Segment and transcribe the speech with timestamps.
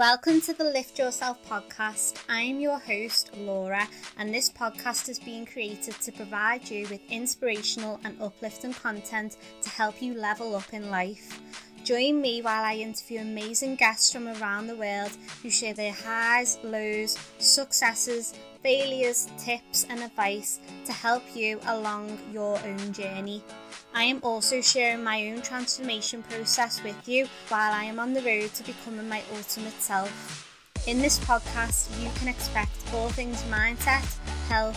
[0.00, 2.24] Welcome to the Lift Yourself podcast.
[2.26, 7.02] I am your host, Laura, and this podcast is being created to provide you with
[7.10, 11.42] inspirational and uplifting content to help you level up in life.
[11.84, 16.58] Join me while I interview amazing guests from around the world who share their highs,
[16.64, 18.32] lows, successes,
[18.62, 23.44] failures, tips, and advice to help you along your own journey.
[23.92, 28.22] I am also sharing my own transformation process with you while I am on the
[28.22, 30.46] road to becoming my ultimate self.
[30.86, 34.04] In this podcast, you can expect all things mindset,
[34.48, 34.76] health,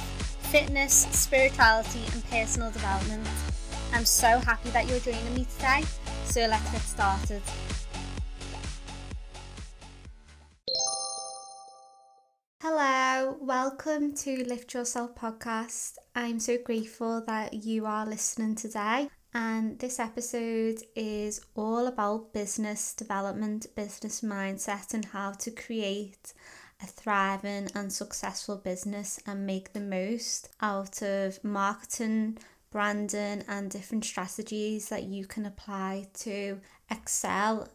[0.51, 3.27] fitness, spirituality, and personal development.
[3.93, 5.83] I'm so happy that you're joining me today,
[6.25, 7.41] so let's get started.
[12.65, 15.97] Hello, welcome to Lift Yourself podcast.
[16.15, 19.09] I'm so grateful that you are listening today.
[19.33, 26.31] And this episode is all about business development, business mindset, and how to create
[26.81, 32.37] a thriving and successful business and make the most out of marketing,
[32.71, 37.67] branding, and different strategies that you can apply to excel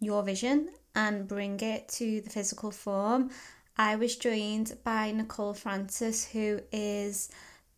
[0.00, 3.30] your vision and bring it to the physical form
[3.76, 7.28] I was joined by Nicole Francis, who is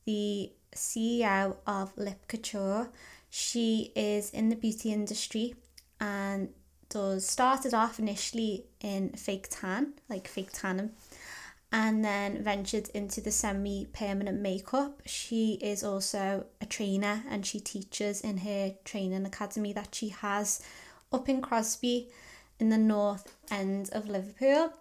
[0.05, 2.91] the CEO of Lip Couture.
[3.30, 5.55] She is in the beauty industry
[5.98, 6.50] and
[6.91, 10.91] does started off initially in fake tan, like fake tanning,
[11.72, 15.00] and then ventured into the semi-permanent makeup.
[15.06, 20.62] She is also a trainer and she teaches in her training academy that she has
[21.11, 22.11] up in Crosby
[22.61, 24.74] in the north end of Liverpool.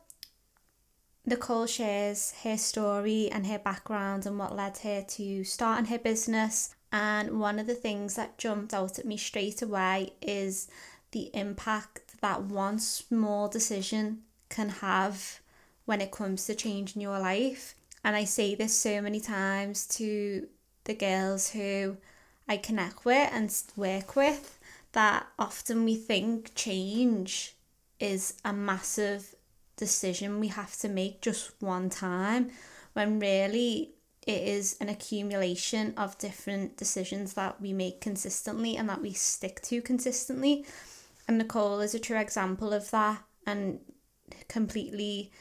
[1.28, 6.76] Nicole shares her story and her background and what led her to starting her business.
[6.92, 10.68] And one of the things that jumped out at me straight away is
[11.12, 15.40] the impact that one small decision can have
[15.86, 17.76] when it comes to changing your life.
[18.04, 20.48] And I say this so many times to
[20.84, 21.98] the girls who
[22.48, 24.60] I connect with and work with
[24.92, 27.56] that often we think change
[28.00, 29.35] is a massive
[29.76, 32.50] decision we have to make just one time
[32.94, 33.92] when really
[34.26, 39.62] it is an accumulation of different decisions that we make consistently and that we stick
[39.62, 40.66] to consistently.
[41.28, 43.80] And Nicole is a true example of that and
[44.48, 45.32] completely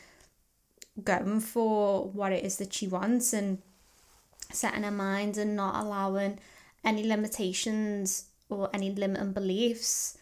[1.02, 3.62] going for what it is that she wants and
[4.52, 6.38] setting her mind and not allowing
[6.84, 10.18] any limitations or any limiting beliefs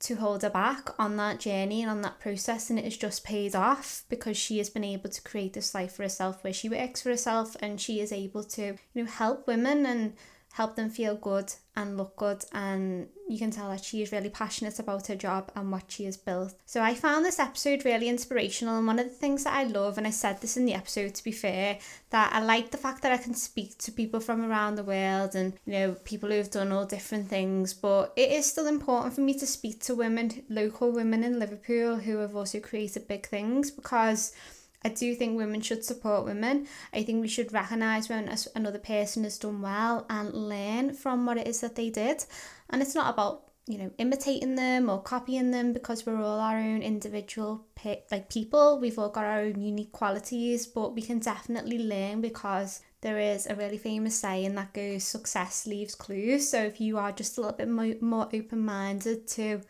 [0.00, 3.24] to hold her back on that journey and on that process and it has just
[3.24, 6.68] paid off because she has been able to create this life for herself where she
[6.68, 10.12] works for herself and she is able to you know help women and
[10.58, 14.28] help them feel good and look good and you can tell that she is really
[14.28, 16.52] passionate about her job and what she has built.
[16.66, 19.98] So I found this episode really inspirational and one of the things that I love
[19.98, 21.78] and I said this in the episode to be fair
[22.10, 25.36] that I like the fact that I can speak to people from around the world
[25.36, 29.14] and you know people who have done all different things but it is still important
[29.14, 33.28] for me to speak to women local women in Liverpool who have also created big
[33.28, 34.32] things because
[34.84, 36.68] I do think women should support women.
[36.92, 41.36] I think we should recognise when another person has done well and learn from what
[41.36, 42.24] it is that they did.
[42.70, 46.56] And it's not about you know imitating them or copying them because we're all our
[46.56, 48.78] own individual pe- like people.
[48.78, 53.46] We've all got our own unique qualities, but we can definitely learn because there is
[53.46, 56.48] a really famous saying that goes success leaves clues.
[56.48, 59.60] So if you are just a little bit more, more open minded to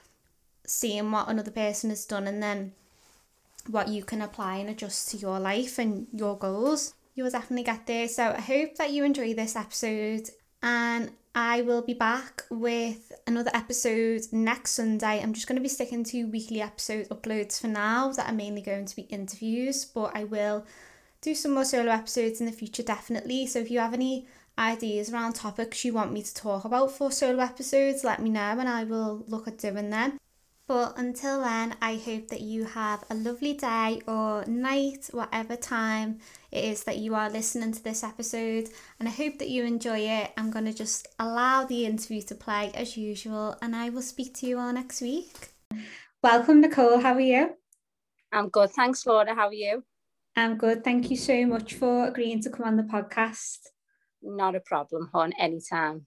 [0.67, 2.73] seeing what another person has done and then
[3.69, 7.65] what you can apply and adjust to your life and your goals, you will definitely
[7.65, 8.09] get there.
[8.09, 10.29] So I hope that you enjoy this episode
[10.63, 15.21] and I will be back with another episode next Sunday.
[15.21, 18.63] I'm just going to be sticking to weekly episode uploads for now that are mainly
[18.63, 20.67] going to be interviews, but I will
[21.21, 23.47] do some more solo episodes in the future definitely.
[23.47, 24.27] So if you have any
[24.59, 28.41] ideas around topics you want me to talk about for solo episodes, let me know
[28.41, 30.19] and I will look at doing them.
[30.69, 36.19] But until then, I hope that you have a lovely day or night, whatever time
[36.53, 38.69] it is that you are listening to this episode.
[39.01, 40.31] And I hope that you enjoy it.
[40.37, 44.35] I'm going to just allow the interview to play as usual, and I will speak
[44.35, 45.55] to you all next week.
[46.23, 47.01] Welcome, Nicole.
[47.01, 47.55] How are you?
[48.31, 48.71] I'm good.
[48.71, 49.35] Thanks, Laura.
[49.35, 49.85] How are you?
[50.37, 50.85] I'm good.
[50.85, 53.61] Thank you so much for agreeing to come on the podcast.
[54.21, 56.05] Not a problem, hon, anytime.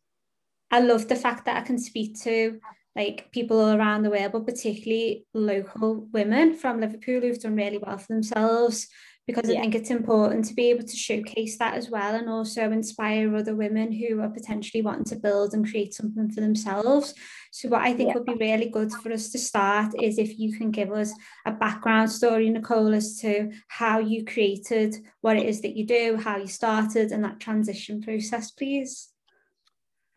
[0.70, 2.60] I love the fact that I can speak to
[2.96, 7.78] like people all around the world, but particularly local women from Liverpool who've done really
[7.78, 8.88] well for themselves
[9.28, 9.60] because yeah.
[9.60, 13.34] I think it's important to be able to showcase that as well and also inspire
[13.36, 17.14] other women who are potentially wanting to build and create something for themselves.
[17.52, 18.14] So, what I think yeah.
[18.16, 21.14] would be really good for us to start is if you can give us
[21.46, 26.18] a background story, Nicole, as to how you created what it is that you do,
[26.18, 29.11] how you started, and that transition process, please.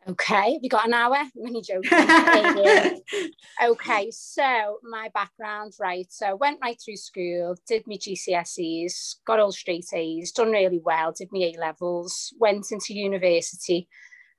[0.06, 1.16] Okay, we got an hour.
[1.34, 1.92] Many joking.
[1.92, 3.30] um,
[3.70, 6.06] okay, so my background, right?
[6.10, 11.12] So went right through school, did my GCSEs, got all straight A's, done really well,
[11.12, 13.88] did my A levels, went into university.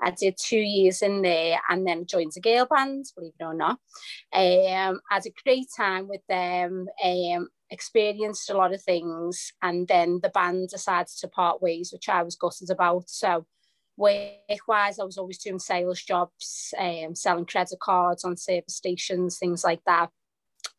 [0.01, 3.55] I did two years in there and then joined the girl band, believe it or
[3.55, 3.79] not.
[4.33, 10.19] Um, had a great time with them, um, experienced a lot of things, and then
[10.21, 13.09] the band decided to part ways, which I was gutted about.
[13.09, 13.47] So
[13.97, 19.37] work wise, I was always doing sales jobs, um, selling credit cards on service stations,
[19.37, 20.09] things like that.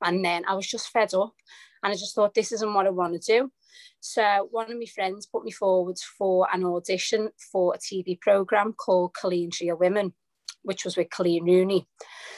[0.02, 1.34] And then I was just fed up
[1.82, 3.50] and I just thought, this isn't what I want to do.
[4.00, 8.72] So one of my friends put me forward for an audition for a TV programme
[8.72, 10.12] called Coleen Real Women,
[10.62, 11.88] which was with Coleen Rooney.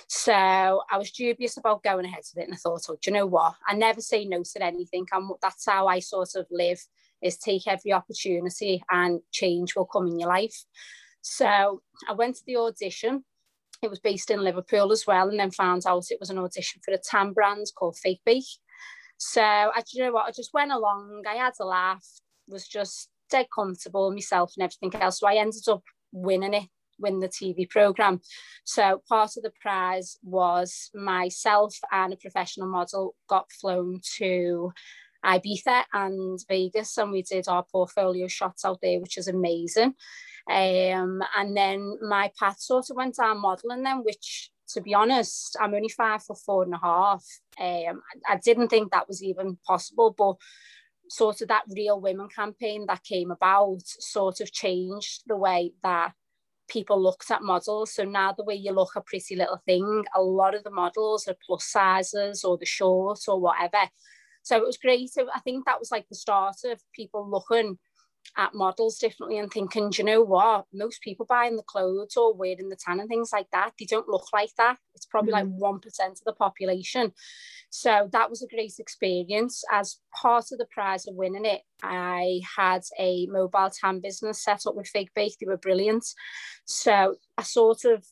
[0.06, 3.12] So I was dubious about going ahead with it and I thought, oh, do you
[3.12, 3.54] know what?
[3.66, 5.06] I never say no to anything.
[5.12, 6.80] I'm, that's how I sort of live
[7.22, 10.64] is take every opportunity and change will come in your life.
[11.22, 13.24] So I went to the audition.
[13.82, 16.80] It was based in Liverpool as well, and then found out it was an audition
[16.84, 18.44] for a tan brand called Fake.
[19.18, 21.22] So I, you know what, I just went along.
[21.28, 22.04] I had a laugh,
[22.48, 25.20] was just dead comfortable myself and everything else.
[25.20, 25.82] So I ended up
[26.12, 26.68] winning it,
[26.98, 28.20] win the TV program.
[28.64, 34.72] So part of the prize was myself and a professional model got flown to
[35.24, 39.94] Ibiza and Vegas, and we did our portfolio shots out there, which is amazing.
[40.50, 45.56] Um, and then my path sort of went down modelling then, which to be honest,
[45.60, 47.24] I'm only five for four and a half.
[47.58, 50.36] Um, I, didn't think that was even possible, but
[51.10, 56.12] sort of that real women campaign that came about sort of changed the way that
[56.68, 57.94] people looked at models.
[57.94, 61.26] So now the way you look at Pretty Little Thing, a lot of the models
[61.26, 63.88] are plus sizes or the short or whatever.
[64.48, 65.10] So it was great.
[65.10, 67.78] So I think that was like the start of people looking
[68.38, 72.70] at models differently and thinking, you know what, most people buying the clothes or wearing
[72.70, 74.78] the tan and things like that, they don't look like that.
[74.94, 75.60] It's probably mm-hmm.
[75.60, 77.12] like 1% of the population.
[77.68, 79.64] So that was a great experience.
[79.70, 84.62] As part of the prize of winning it, I had a mobile tan business set
[84.66, 85.36] up with Fake Bake.
[85.38, 86.06] They were brilliant.
[86.64, 88.06] So I sort of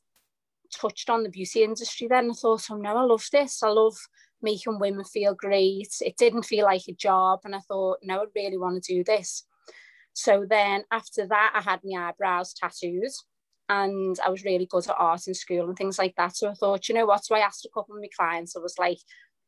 [0.71, 2.31] touched on the beauty industry then.
[2.31, 3.63] I thought, oh no, I love this.
[3.63, 3.97] I love
[4.43, 5.89] making women feel great.
[6.01, 7.41] It didn't feel like a job.
[7.45, 9.45] And I thought, no, I really want to do this.
[10.13, 13.11] So then after that, I had my eyebrows tattooed
[13.69, 16.37] and I was really good at art in school and things like that.
[16.37, 17.25] So I thought, you know what?
[17.25, 18.99] So I asked a couple of my clients, I was like,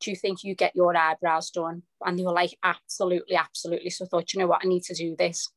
[0.00, 1.82] do you think you get your eyebrows done?
[2.05, 3.90] And they were like, absolutely, absolutely.
[3.90, 4.61] So I thought, you know what?
[4.64, 5.49] I need to do this.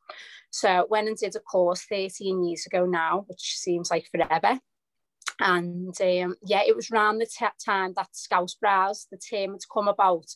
[0.50, 4.60] So went and did a course 13 years ago now, which seems like forever.
[5.42, 9.62] And um, yeah, it was around the t- time that Scouse brows, the term had
[9.74, 10.28] come about.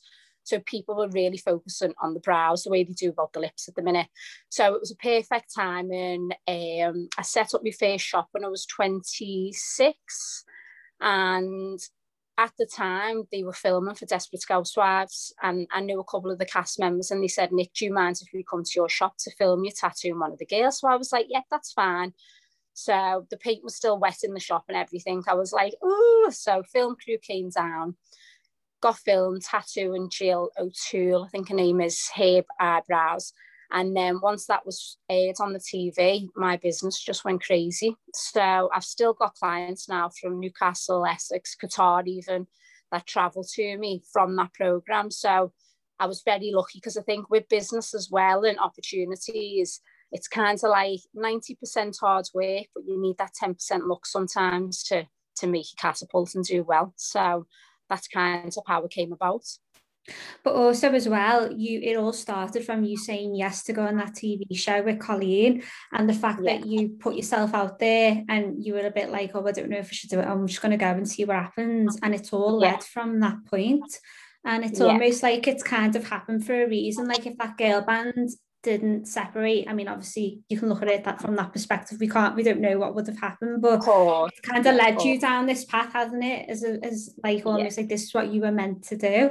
[0.43, 3.67] So people were really focusing on the brows, the way they do about the lips
[3.67, 4.07] at the minute.
[4.49, 5.91] So it was a perfect time.
[5.91, 10.43] And um, I set up my first shop when I was 26.
[11.01, 11.79] And
[12.37, 15.33] at the time, they were filming for Desperate Scousewives.
[15.41, 17.93] And I knew a couple of the cast members, and they said, Nick, do you
[17.93, 20.45] mind if we come to your shop to film your tattoo on one of the
[20.45, 20.79] girls?
[20.79, 22.13] So I was like, yeah, that's fine.
[22.75, 25.23] So the paint was still wet in the shop and everything.
[25.27, 27.95] I was like, oh, so film crew came down,
[28.81, 33.31] got film, tattoo and Jill O'Toole, I think her name is Herb Eyebrows.
[33.71, 37.95] And then once that was aired on the TV, my business just went crazy.
[38.13, 42.45] So I've still got clients now from Newcastle, Essex, Qatar, even
[42.91, 45.11] that travel to me from that program.
[45.11, 45.53] So
[45.97, 49.79] I was very lucky because I think with business as well and opportunities,
[50.11, 53.55] it's kind of like 90% hard work, but you need that 10%
[53.87, 55.07] luck sometimes to
[55.37, 56.93] to make you catapult and do well.
[56.95, 57.45] So
[57.89, 59.43] that's kind of how it came about.
[60.43, 63.97] But also as well, you it all started from you saying yes to go on
[63.97, 66.57] that TV show with Coleen and the fact yeah.
[66.57, 69.69] that you put yourself out there and you were a bit like, oh, I don't
[69.69, 70.27] know if I should do it.
[70.27, 71.97] I'm just gonna go and see what happens.
[72.03, 72.73] And it's all yeah.
[72.73, 73.97] led from that point.
[74.45, 74.87] And it's yeah.
[74.87, 77.07] almost like it's kind of happened for a reason.
[77.07, 78.29] Like if that girl band
[78.65, 79.69] didn't separate.
[79.69, 81.99] I mean, obviously, you can look at it that from that perspective.
[81.99, 85.19] We can't, we don't know what would have happened, but it kind of led you
[85.19, 86.49] down this path, hasn't it?
[86.49, 87.83] As a, as like almost yeah.
[87.83, 89.29] like this is what you were meant to do.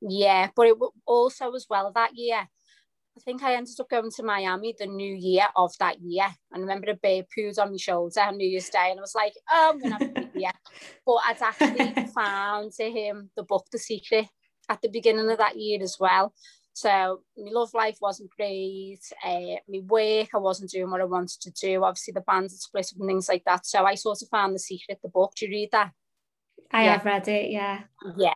[0.00, 2.38] Yeah, but it also as well that year.
[2.38, 6.26] I think I ended up going to Miami the new year of that year.
[6.52, 9.02] And I remember a bear pooed on my shoulder on New Year's Day, and I
[9.02, 10.52] was like, oh, I'm gonna have a year.
[11.06, 14.26] But I'd actually found to him the book The Secret
[14.68, 16.34] at the beginning of that year as well.
[16.76, 19.00] So my love life wasn't great.
[19.24, 21.82] Uh, my work, I wasn't doing what I wanted to do.
[21.82, 23.64] Obviously, the band had split up and things like that.
[23.64, 25.32] So I sort of found The Secret, the book.
[25.34, 25.92] Do you read that?
[26.70, 26.92] I yeah.
[26.92, 27.84] have read it, yeah.
[28.18, 28.34] Yeah.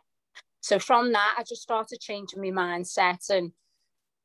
[0.59, 3.51] So from that, I just started changing my mindset and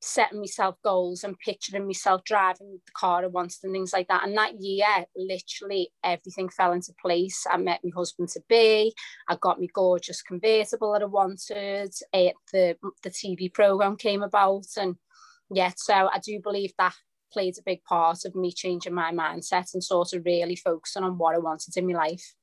[0.01, 4.25] setting myself goals and picturing myself driving the car I wanted and things like that.
[4.25, 7.45] And that year, literally everything fell into place.
[7.51, 8.95] I met my husband to be.
[9.29, 11.93] I got my gorgeous convertible that I wanted.
[12.13, 14.97] It, the the TV program came about, and
[15.51, 16.95] yeah, so I do believe that
[17.33, 21.19] played a big part of me changing my mindset and sort of really focusing on
[21.19, 22.35] what I wanted in my life.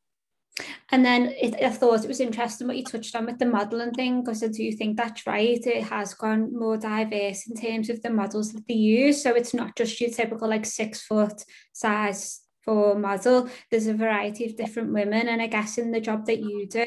[0.92, 3.92] And then it, I thought it was interesting what you touched on with the modelling
[3.92, 5.60] thing, because I do think that's right.
[5.66, 9.22] It has gone more diverse in terms of the models that they use.
[9.24, 13.50] So it's not just your typical like six foot size for model.
[13.72, 15.28] There's a variety of different women.
[15.28, 16.86] And I guess in the job that you do,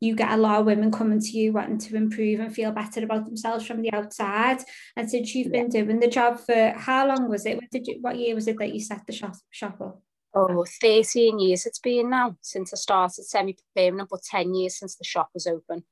[0.00, 3.04] you get a lot of women coming to you wanting to improve and feel better
[3.04, 4.58] about themselves from the outside.
[4.96, 7.56] And since you've been doing the job for how long was it?
[7.56, 10.02] What did you what year was it that you set the shop shop up?
[10.34, 15.04] Oh, 13 years it's been now since I started semi-permanent, but 10 years since the
[15.04, 15.84] shop was open.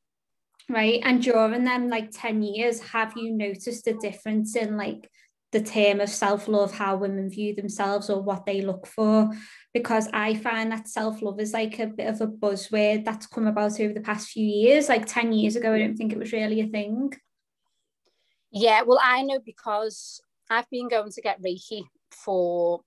[0.68, 1.00] Right.
[1.04, 5.08] And during them like 10 years, have you noticed a difference in like
[5.52, 9.30] the term of self-love, how women view themselves or what they look for?
[9.74, 13.78] Because I find that self-love is like a bit of a buzzword that's come about
[13.78, 14.88] over the past few years.
[14.88, 17.12] Like 10 years ago, I don't think it was really a thing.
[18.50, 20.20] Yeah, well, I know because
[20.50, 22.80] I've been going to get Reiki for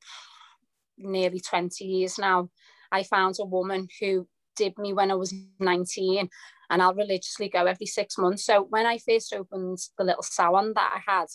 [0.98, 2.50] nearly 20 years now,
[2.92, 6.30] I found a woman who did me when I was 19
[6.70, 8.46] and I'll religiously go every six months.
[8.46, 11.28] So when I first opened the little salon that I had,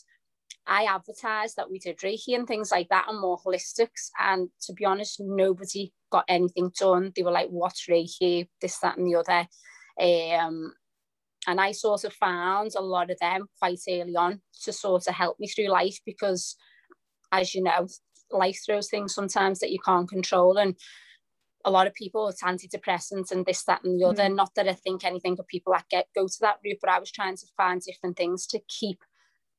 [0.66, 4.10] I advertised that we did Reiki and things like that and more holistics.
[4.18, 7.12] And to be honest, nobody got anything done.
[7.14, 8.48] They were like, what's Reiki?
[8.60, 9.46] This, that, and the other.
[10.00, 10.72] Um,
[11.46, 15.14] and I sort of found a lot of them quite early on to sort of
[15.14, 16.56] help me through life because,
[17.32, 17.88] as you know,
[18.32, 20.76] life throws things sometimes that you can't control and
[21.64, 24.24] a lot of people it's antidepressants and this that and the other.
[24.24, 24.36] Mm.
[24.36, 26.98] not that i think anything of people that get go to that route but i
[26.98, 28.98] was trying to find different things to keep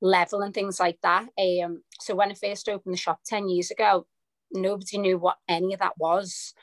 [0.04, 1.28] level and things like that.
[1.40, 4.08] Um so when i first opened the shop 10 years ago
[4.52, 6.54] nobody knew what any of that was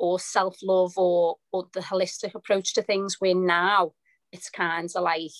[0.00, 3.92] or self-love or or the holistic approach to things where now.
[4.32, 5.32] It's kind of like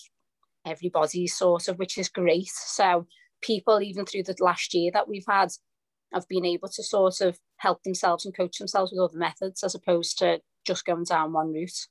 [0.66, 2.48] everybody's sort of which is great.
[2.48, 3.06] So
[3.40, 5.50] people even through the last year that we've had
[6.12, 9.74] have been able to sort of help themselves and coach themselves with other methods as
[9.74, 11.86] opposed to just going down one route.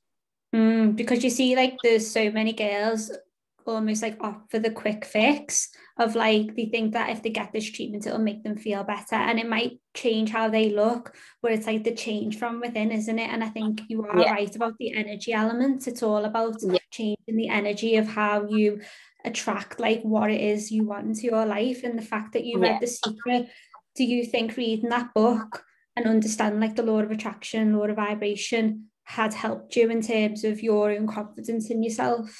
[0.54, 3.10] Mm, because you see, like, there's so many girls
[3.66, 7.52] almost like opt for the quick fix of like they think that if they get
[7.52, 11.52] this treatment it'll make them feel better and it might change how they look where
[11.52, 14.32] it's like the change from within isn't it and I think you are yeah.
[14.32, 16.78] right about the energy element it's all about yeah.
[16.90, 18.80] changing the energy of how you
[19.24, 22.60] attract like what it is you want into your life and the fact that you
[22.60, 22.72] yeah.
[22.72, 23.48] read the secret
[23.96, 25.64] do you think reading that book
[25.96, 30.44] and understanding like the law of attraction, law of vibration had helped you in terms
[30.44, 32.30] of your own confidence in yourself?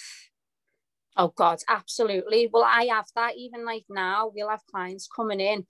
[1.17, 2.49] Oh God, absolutely.
[2.53, 4.31] Well, I have that even like now.
[4.33, 5.67] We'll have clients coming in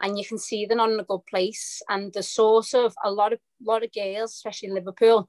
[0.00, 1.82] and you can see them on a good place.
[1.88, 5.28] And the source of a lot of lot of girls, especially in Liverpool,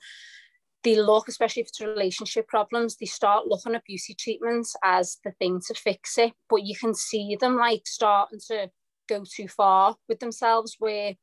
[0.84, 5.32] they look, especially if it's relationship problems, they start looking at beauty treatments as the
[5.32, 6.34] thing to fix it.
[6.50, 8.70] But you can see them like starting to
[9.08, 11.16] go too far with themselves where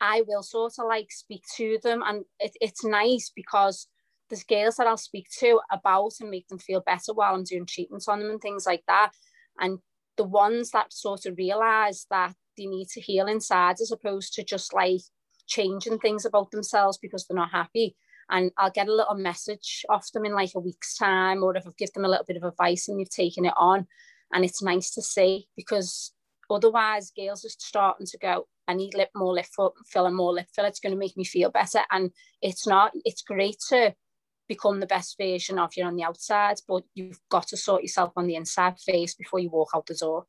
[0.00, 3.86] I will sort of like speak to them and it, it's nice because
[4.28, 7.66] there's girls that I'll speak to about and make them feel better while I'm doing
[7.66, 9.12] treatments on them and things like that.
[9.58, 9.78] And
[10.16, 14.44] the ones that sort of realize that they need to heal inside as opposed to
[14.44, 15.00] just like
[15.46, 17.96] changing things about themselves because they're not happy.
[18.30, 21.66] And I'll get a little message off them in like a week's time, or if
[21.66, 23.88] I've given them a little bit of advice and they've taken it on.
[24.32, 26.12] And it's nice to see because
[26.50, 29.46] Otherwise, girls just starting to go, I need lip more lip
[29.86, 30.64] fill and more lip fill.
[30.64, 31.80] It's going to make me feel better.
[31.90, 32.10] And
[32.42, 33.94] it's not, it's great to
[34.48, 38.12] become the best version of you on the outside, but you've got to sort yourself
[38.16, 40.26] on the inside face before you walk out the door.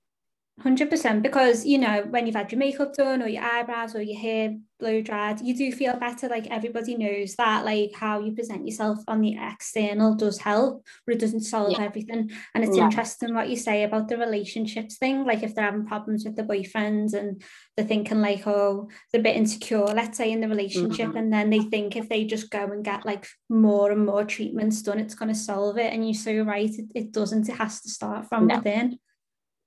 [0.63, 4.19] 100% because you know when you've had your makeup done or your eyebrows or your
[4.19, 8.65] hair blow dried you do feel better like everybody knows that like how you present
[8.65, 11.83] yourself on the external does help but it doesn't solve yeah.
[11.83, 12.85] everything and it's yeah.
[12.85, 16.43] interesting what you say about the relationships thing like if they're having problems with the
[16.43, 17.41] boyfriends and
[17.75, 21.17] they're thinking like oh they're a bit insecure let's say in the relationship mm-hmm.
[21.17, 24.81] and then they think if they just go and get like more and more treatments
[24.81, 27.81] done it's going to solve it and you're so right it, it doesn't it has
[27.81, 28.57] to start from no.
[28.57, 28.97] within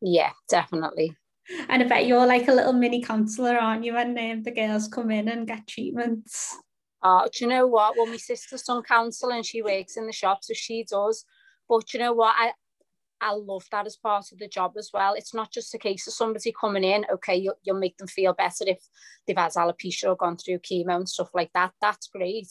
[0.04, 1.16] yeah, definitely.
[1.68, 4.86] And I bet you're like a little mini counselor, aren't you, when um, the girls
[4.86, 6.56] come in and get treatments?
[7.02, 7.94] Oh, do you know what?
[7.96, 11.24] Well, my sister's on done counselling, she works in the shop, so she does.
[11.68, 12.34] But you know what?
[12.38, 12.52] I
[13.20, 15.14] I love that as part of the job as well.
[15.14, 18.34] It's not just a case of somebody coming in, okay, you'll, you'll make them feel
[18.34, 18.86] better if
[19.26, 21.72] they've had alopecia or gone through chemo and stuff like that.
[21.80, 22.48] That's great.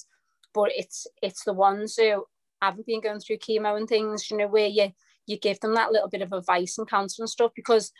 [0.53, 2.25] But it's it's the ones who
[2.61, 4.89] haven't been going through chemo and things, you know, where you
[5.25, 7.91] you give them that little bit of advice and counsel and stuff because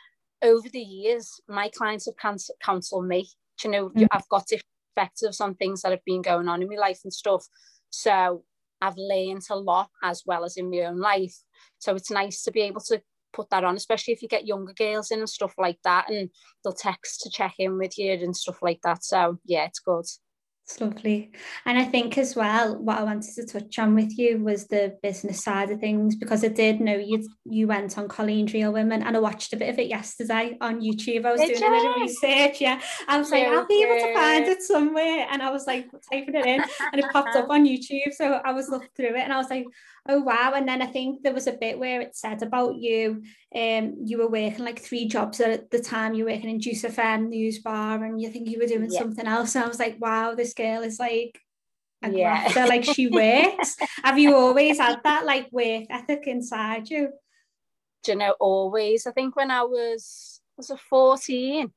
[0.42, 2.16] over the years, my clients have
[2.62, 3.30] counseled me.
[3.64, 4.08] You know, mm.
[4.12, 4.66] I've got different
[4.96, 7.46] perspectives on things that have been going on in my life and stuff.
[7.90, 8.44] So
[8.82, 11.36] I've learned a lot as well as in my own life.
[11.80, 13.02] So it's nice to be able to
[13.32, 16.30] put that on, especially if you get younger girls in and stuff like that, and
[16.64, 19.04] they'll text to check in with you and stuff like that.
[19.04, 20.06] So yeah, it's good.
[20.66, 21.32] It's lovely.
[21.66, 24.98] And I think as well, what I wanted to touch on with you was the
[25.04, 29.04] business side of things, because I did know you you went on Coleen's Real Women
[29.04, 31.26] and I watched a bit of it yesterday on YouTube.
[31.26, 31.80] I was did doing you?
[31.80, 32.62] a bit of research.
[32.62, 32.80] Yeah.
[33.10, 35.28] I was like, I'll be able to find it somewhere.
[35.30, 38.14] And I was like typing it in and it popped up on YouTube.
[38.14, 39.66] So I was looking through it and I was like,
[40.10, 40.54] oh wow.
[40.56, 43.24] And then i think there was a bit where it said about you
[43.56, 46.14] um you were working like three jobs at the time.
[46.14, 49.00] You were working in juice fm news bar and you think you were doing yeah.
[49.00, 49.56] something else.
[49.56, 51.40] And i was like wow this girl is like
[52.12, 52.52] yeah.
[52.68, 53.78] like she works.
[54.04, 57.10] Have you always had that like work ethic inside you?
[58.04, 59.08] Do you know always.
[59.08, 61.72] I think when i was was a 14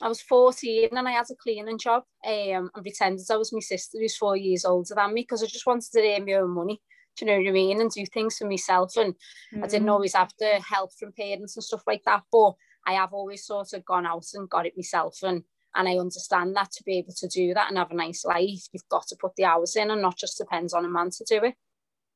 [0.00, 3.60] I was 14 and I had a cleaning job um, and pretended I was my
[3.60, 6.50] sister who's four years older than me because I just wanted to earn my own
[6.50, 6.80] money.
[7.16, 7.80] Do you know what I mean?
[7.80, 8.96] And do things for myself.
[8.96, 9.14] And
[9.54, 9.64] mm.
[9.64, 9.92] I didn't mm.
[9.92, 12.22] always have the help from parents and stuff like that.
[12.30, 12.54] But
[12.86, 15.18] I have always sort of gone out and got it myself.
[15.22, 18.24] And and I understand that to be able to do that and have a nice
[18.24, 21.10] life, you've got to put the hours in and not just depends on a man
[21.10, 21.54] to do it.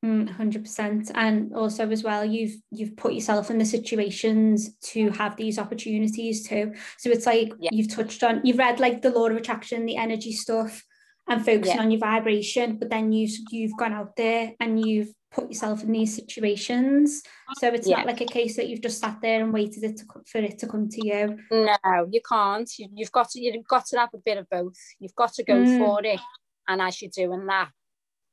[0.05, 5.09] Mm, hundred percent, and also as well, you've you've put yourself in the situations to
[5.11, 6.75] have these opportunities too.
[6.99, 7.71] So it's like yeah.
[7.73, 10.85] you've touched on, you've read like the law of attraction, the energy stuff,
[11.29, 11.83] and focusing yeah.
[11.83, 15.93] on your vibration but then you've you've gone out there and you've put yourself in
[15.93, 17.23] these situations.
[17.59, 17.99] So it's yeah.
[17.99, 20.59] not like a case that you've just sat there and waited it to, for it
[20.61, 21.39] to come to you.
[21.51, 22.71] No you can't.
[22.79, 24.79] You, have got to you've got to have a bit of both.
[24.99, 25.79] You've got to go mm.
[25.79, 26.21] for it.
[26.67, 27.71] And as you're doing that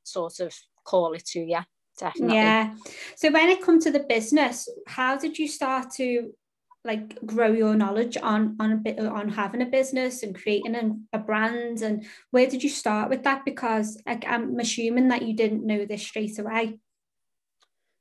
[0.02, 1.60] sort of call it to you.
[1.98, 2.36] Definitely.
[2.36, 2.74] Yeah.
[3.16, 6.32] So when it comes to the business how did you start to
[6.84, 11.16] like grow your knowledge on on a bit on having a business and creating a,
[11.16, 13.44] a brand and where did you start with that?
[13.44, 16.78] Because i'm assuming that you didn't know this straight away.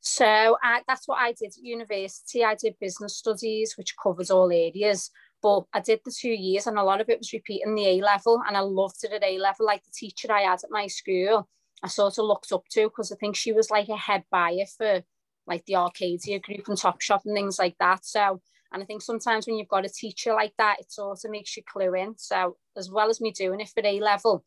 [0.02, 2.44] So I, that's what i did at university.
[2.44, 5.10] I did business studies which covers all areas
[5.42, 8.02] but i did the two years and a lot of it was repeating the a
[8.02, 10.88] level and i loved it at a level like the teacher i had at my
[10.88, 11.48] school.
[11.82, 14.66] I sort of looked up to because i think she was like a head buyer
[14.78, 15.04] for
[15.48, 18.06] like the arcadia group and topshop and things like that.
[18.06, 18.42] So
[18.74, 21.56] and I think sometimes when you've got a teacher like that, it sort of makes
[21.56, 22.16] you clue in.
[22.18, 24.44] So as well as me doing it for A level,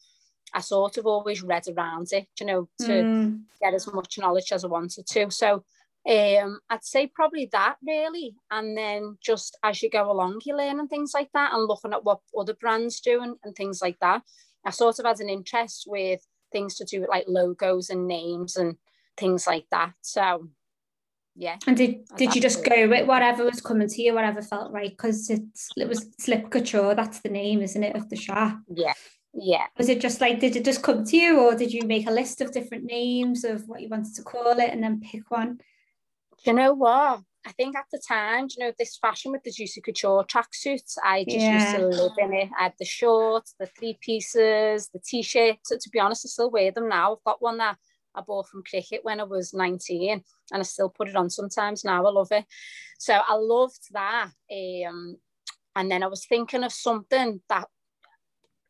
[0.52, 3.40] I sort of always read around it, you know, to mm.
[3.60, 5.30] get as much knowledge as I wanted to.
[5.30, 5.64] So
[6.08, 8.36] um, I'd say probably that really.
[8.50, 12.04] And then just as you go along, you're learning things like that and looking at
[12.04, 14.22] what other brands do and, and things like that.
[14.64, 16.20] I sort of had an interest with
[16.52, 18.76] things to do with like logos and names and
[19.16, 19.92] things like that.
[20.02, 20.48] So
[21.36, 21.56] yeah.
[21.66, 24.90] And did did you just go with whatever was coming to you, whatever felt right?
[24.90, 28.58] Because it's it was Lip Couture, that's the name, isn't it, of the shop?
[28.68, 28.94] Yeah.
[29.34, 29.66] Yeah.
[29.76, 32.12] Was it just like did it just come to you or did you make a
[32.12, 35.60] list of different names of what you wanted to call it and then pick one?
[36.46, 37.20] you know what?
[37.46, 41.24] I think at the time, you know, this fashion with the Juicy Couture tracksuits, I
[41.24, 41.62] just yeah.
[41.62, 42.48] used to live in it.
[42.58, 45.68] I had the shorts, the three pieces, the t-shirts.
[45.70, 47.12] To be honest, I still wear them now.
[47.12, 47.76] I've got one that
[48.16, 51.84] I bought from cricket when I was 19 and I still put it on sometimes
[51.84, 52.04] now.
[52.04, 52.44] I love it.
[52.98, 54.30] So I loved that.
[54.50, 55.16] Um,
[55.74, 57.68] and then I was thinking of something that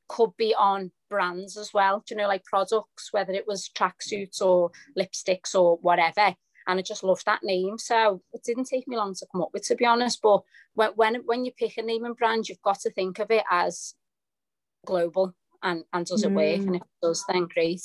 [0.09, 4.71] could be on brands as well, you know, like products, whether it was tracksuits or
[4.99, 6.35] lipsticks or whatever.
[6.69, 7.79] And I just loved that name.
[7.79, 10.21] So it didn't take me long to come up with, to be honest.
[10.21, 10.43] But
[10.75, 13.45] when when, when you pick a name and brand, you've got to think of it
[13.51, 13.95] as
[14.85, 16.35] global and, and does it mm.
[16.35, 16.67] work?
[16.67, 17.83] And if it does, then great.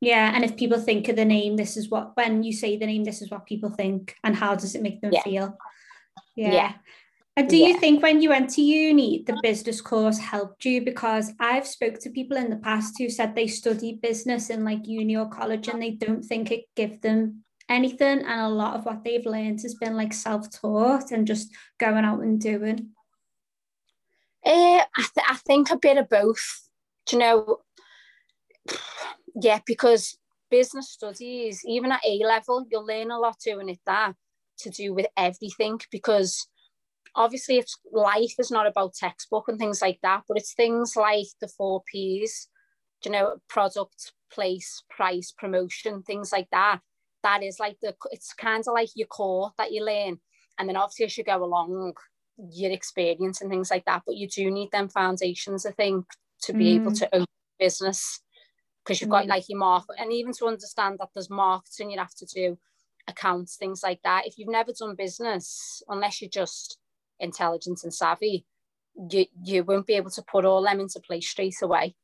[0.00, 2.86] Yeah, and if people think of the name, this is what when you say the
[2.86, 5.22] name, this is what people think, and how does it make them yeah.
[5.22, 5.58] feel?
[6.36, 6.52] Yeah.
[6.52, 6.72] yeah.
[7.36, 7.68] And do yeah.
[7.68, 10.82] you think when you went to uni, the business course helped you?
[10.82, 14.86] Because I've spoke to people in the past who said they study business in like
[14.86, 18.20] uni or college and they don't think it give them anything.
[18.20, 22.20] And a lot of what they've learned has been like self-taught and just going out
[22.20, 22.90] and doing.
[24.46, 26.68] Uh, I, th- I think a bit of both.
[27.06, 27.58] Do you know,
[29.44, 30.16] yeah, because
[30.50, 34.14] business studies, even at A level, you'll learn a lot doing it that
[34.58, 36.48] to do with everything because
[37.14, 41.26] obviously it's life is not about textbook and things like that, but it's things like
[41.40, 42.48] the four P's,
[43.04, 46.80] you know, product, place, price, promotion, things like that.
[47.24, 50.18] that is like the it's kind of like your core that you learn
[50.58, 51.92] and then obviously as you go along
[52.52, 56.04] your experience and things like that but you do need them foundations i think
[56.40, 56.80] to be mm.
[56.80, 57.24] able to own
[57.58, 58.20] business
[58.84, 59.28] because you've got mm.
[59.28, 62.58] like your market and even to understand that there's marketing you have to do
[63.08, 66.78] accounts things like that if you've never done business unless you're just
[67.20, 68.46] intelligent and savvy
[69.10, 71.94] you you won't be able to put all them into place straight away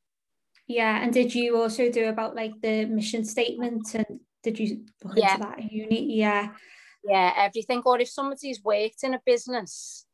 [0.66, 5.16] yeah and did you also do about like the mission statement and did you look
[5.16, 5.34] yeah.
[5.34, 6.48] into that unit yeah
[7.04, 10.06] yeah everything or if somebody's worked in a business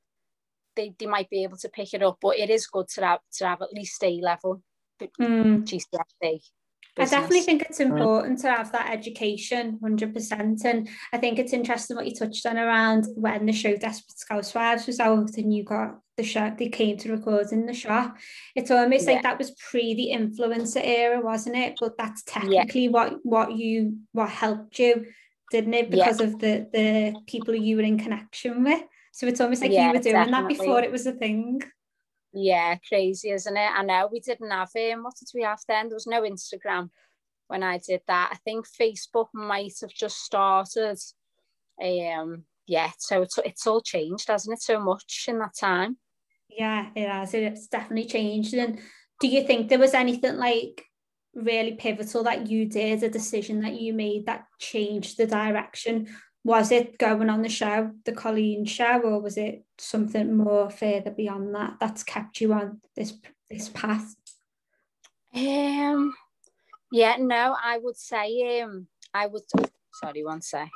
[0.76, 3.20] they, they might be able to pick it up but it is good to have
[3.32, 4.62] to have at least a level
[5.00, 5.62] mm.
[5.62, 6.40] GCSE
[6.96, 7.12] Business.
[7.12, 10.64] I definitely think it's important to have that education, 100%.
[10.64, 14.86] And I think it's interesting what you touched on around when the show Desperate Scousewives
[14.86, 18.16] was out and you got the show, they came to record in the shop.
[18.54, 19.12] It's almost yeah.
[19.12, 21.76] like that was pre the influencer era, wasn't it?
[21.78, 22.90] But that's technically yeah.
[22.90, 25.04] what, what you, what helped you,
[25.50, 25.90] didn't it?
[25.90, 26.26] Because yeah.
[26.26, 28.82] of the, the people you were in connection with.
[29.12, 30.32] So it's almost like you were doing definitely.
[30.32, 31.60] that before it was a thing.
[32.38, 33.70] Yeah, crazy, isn't it?
[33.74, 35.04] I know we didn't have him.
[35.04, 35.88] What did we have then?
[35.88, 36.90] There was no Instagram
[37.48, 38.28] when I did that.
[38.30, 40.98] I think Facebook might have just started.
[41.82, 44.62] Um, yeah, so it's it's all changed, hasn't it?
[44.62, 45.96] So much in that time.
[46.50, 47.32] Yeah, it has.
[47.32, 48.52] It's definitely changed.
[48.52, 48.80] And
[49.18, 50.84] do you think there was anything like
[51.34, 56.08] really pivotal that you did, a decision that you made that changed the direction
[56.46, 61.10] was it going on the show, the Coleen show, or was it something more further
[61.10, 63.14] beyond that that's kept you on this
[63.50, 64.14] this path?
[65.34, 66.14] Um,
[66.92, 69.42] yeah, no, I would say um, I would.
[69.58, 70.70] Oh, sorry, one sec.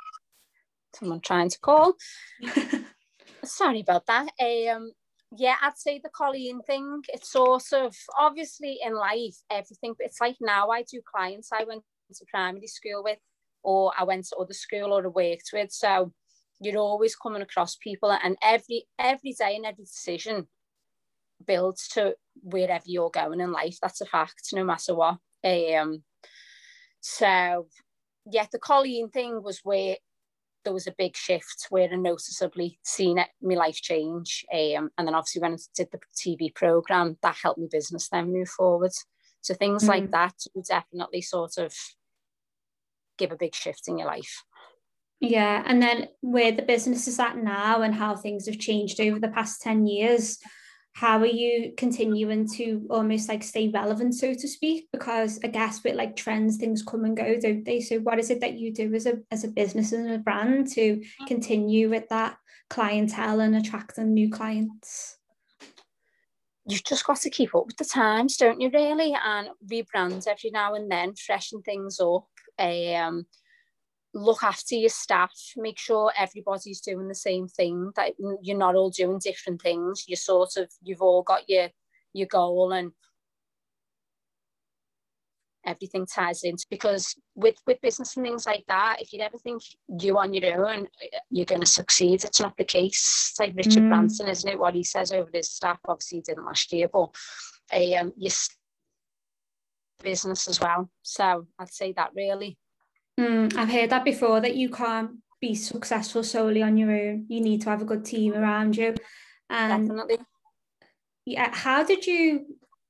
[0.93, 1.93] Someone trying to call.
[3.45, 4.27] sorry about that.
[4.41, 4.91] Um,
[5.37, 7.01] yeah, I'd say the Coleen thing.
[7.07, 11.63] It's sort of obviously in life everything, but it's like now I do clients I
[11.63, 13.19] went to primary school with
[13.63, 15.71] or I went to other school or I worked with.
[15.71, 16.13] So
[16.59, 20.47] you're always coming across people and every every day and every decision
[21.45, 23.77] builds to wherever you're going in life.
[23.81, 25.17] That's a fact, no matter what.
[25.43, 26.03] Um
[26.99, 27.67] so
[28.29, 29.97] yeah, the Coleen thing was where
[30.63, 34.45] there was a big shift where I noticeably seen it, my life change.
[34.53, 38.31] Um, and then obviously when I did the TV program, that helped my business then
[38.31, 38.91] move forward.
[39.41, 39.87] So things mm.
[39.87, 40.35] like that
[40.67, 41.73] definitely sort of
[43.21, 44.43] give a big shift in your life.
[45.19, 49.19] Yeah, and then where the business is at now and how things have changed over
[49.19, 50.39] the past 10 years,
[50.93, 54.87] how are you continuing to almost like stay relevant, so to speak?
[54.91, 57.79] Because I guess with like trends, things come and go, don't they?
[57.81, 60.67] So what is it that you do as a as a business and a brand
[60.73, 62.37] to continue with that
[62.69, 65.17] clientele and attracting new clients?
[66.67, 69.15] You've just got to keep up with the times, don't you, really?
[69.23, 72.27] And rebrand every now and then, freshen things up
[72.61, 73.25] um,
[74.13, 78.89] look after your staff, make sure everybody's doing the same thing, that you're not all
[78.89, 80.05] doing different things.
[80.07, 81.69] You sort of, you've all got your
[82.13, 82.91] your goal and
[85.65, 89.61] everything ties into because with with business and things like that if you ever think
[89.99, 90.87] you on your own
[91.29, 93.89] you're going to succeed it's not the case it's like richard mm.
[93.89, 97.09] branson isn't it what he says over his staff obviously he didn't last year but
[97.99, 98.29] um you
[100.01, 100.89] business as well.
[101.03, 102.57] So I'd say that really.
[103.19, 107.25] Mm, I've heard that before that you can't be successful solely on your own.
[107.27, 108.95] You need to have a good team around you.
[109.49, 110.17] And Definitely.
[111.25, 112.45] Yeah, how did you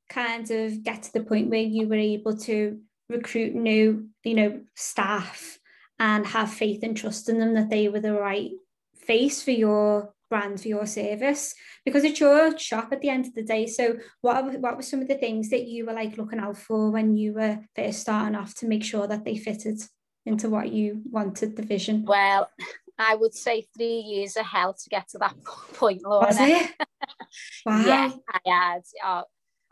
[0.10, 4.62] kind of get to the point where you were able to recruit new, you know,
[4.76, 5.60] staff
[6.00, 8.52] and have faith and trust in them that they were the right
[8.96, 11.54] face for your brand for your service
[11.86, 13.68] because it's your shop at the end of the day.
[13.68, 16.90] So what what were some of the things that you were like looking out for
[16.90, 19.80] when you were first starting off to make sure that they fitted
[20.26, 22.06] into what you wanted the vision?
[22.06, 22.50] Well,
[22.98, 25.36] I would say three years of hell to get to that
[25.74, 26.28] point, Laura.
[26.28, 26.72] Was it?
[27.66, 27.86] wow.
[27.86, 28.82] Yeah, I had.
[29.06, 29.24] Uh,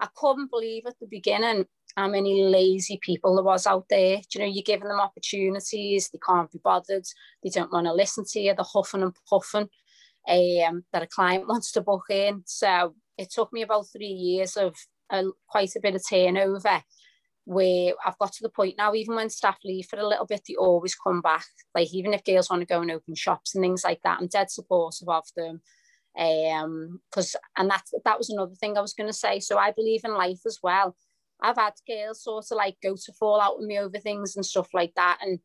[0.01, 4.17] I couldn't believe at the beginning how many lazy people there was out there.
[4.17, 7.05] Do you know, you're giving them opportunities, they can't be bothered,
[7.43, 9.67] they don't want to listen to you, they're huffing and puffing
[10.27, 12.43] um, that a client wants to book in.
[12.45, 14.75] So it took me about three years of
[15.47, 16.83] quite a bit of turnover
[17.49, 20.41] where I've got to the point now, even when staff leave for a little bit,
[20.47, 21.45] they always come back.
[21.73, 24.27] Like even if girls want to go and open shops and things like that, I'm
[24.27, 25.61] dead supportive of them.
[26.15, 29.39] Um, because and that that was another thing I was going to say.
[29.39, 30.95] So I believe in life as well.
[31.41, 34.45] I've had girls sort of like go to fall out with me over things and
[34.45, 35.39] stuff like that, and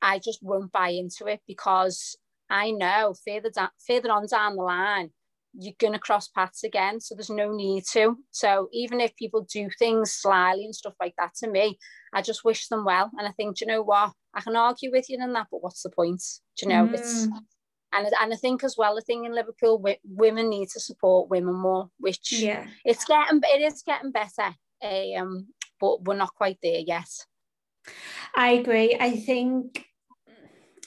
[0.00, 2.16] I just won't buy into it because
[2.50, 5.10] I know further down, further on down the line,
[5.54, 7.00] you're going to cross paths again.
[7.00, 8.16] So there's no need to.
[8.30, 11.78] So even if people do things slyly and stuff like that to me,
[12.12, 13.10] I just wish them well.
[13.18, 14.12] And I think, you know what?
[14.34, 16.22] I can argue with you in that, but what's the point?
[16.58, 16.94] Do you know, mm.
[16.94, 17.28] it's
[17.92, 21.54] and and I think as well the thing in Liverpool, women need to support women
[21.54, 24.54] more, which yeah, it's getting it is getting better,
[25.16, 25.48] um,
[25.80, 27.08] but we're not quite there yet.
[28.36, 28.96] I agree.
[29.00, 29.87] I think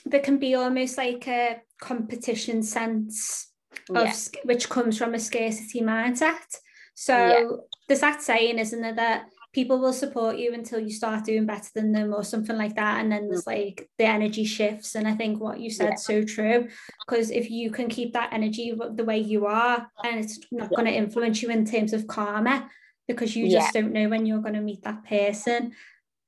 [0.05, 3.51] there can be almost like a competition sense
[3.89, 4.13] of yeah.
[4.43, 6.57] which comes from a scarcity mindset.
[6.95, 7.43] So yeah.
[7.87, 11.69] there's that saying, isn't it, that people will support you until you start doing better
[11.75, 13.63] than them or something like that and then there's mm-hmm.
[13.65, 15.95] like the energy shifts and i think what you said yeah.
[15.95, 16.67] so true
[17.05, 20.85] because if you can keep that energy the way you are and it's not going
[20.85, 22.69] to influence you in terms of karma
[23.07, 25.73] because you just don't know when you're going to meet that person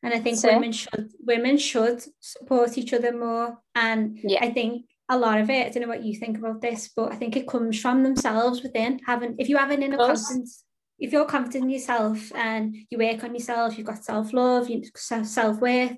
[0.03, 4.85] and i think so, women should women should support each other more and i think
[5.09, 7.35] a lot of it i don't know what you think about this but i think
[7.35, 10.63] it comes from themselves within having if you have an inner confidence
[10.99, 15.97] if you're confident in yourself and you work on yourself, you've got self-love, you self-worth,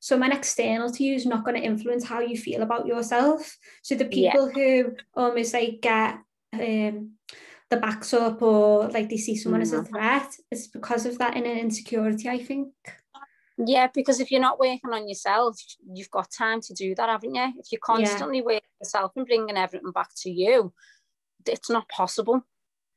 [0.00, 3.56] someone external to you is not going to influence how you feel about yourself.
[3.82, 4.54] So the people yeah.
[4.54, 6.18] who almost like get
[6.52, 7.12] um,
[7.70, 9.62] the backs up or like they see someone mm-hmm.
[9.62, 9.94] as a mm-hmm.
[9.94, 12.68] threat, it's because of that inner insecurity, I think.
[13.56, 15.56] Yeah, because if you're not working on yourself,
[15.92, 17.52] you've got time to do that, haven't you?
[17.58, 18.44] If you're constantly yeah.
[18.44, 20.72] working yourself and bringing everything back to you,
[21.46, 22.44] it's not possible.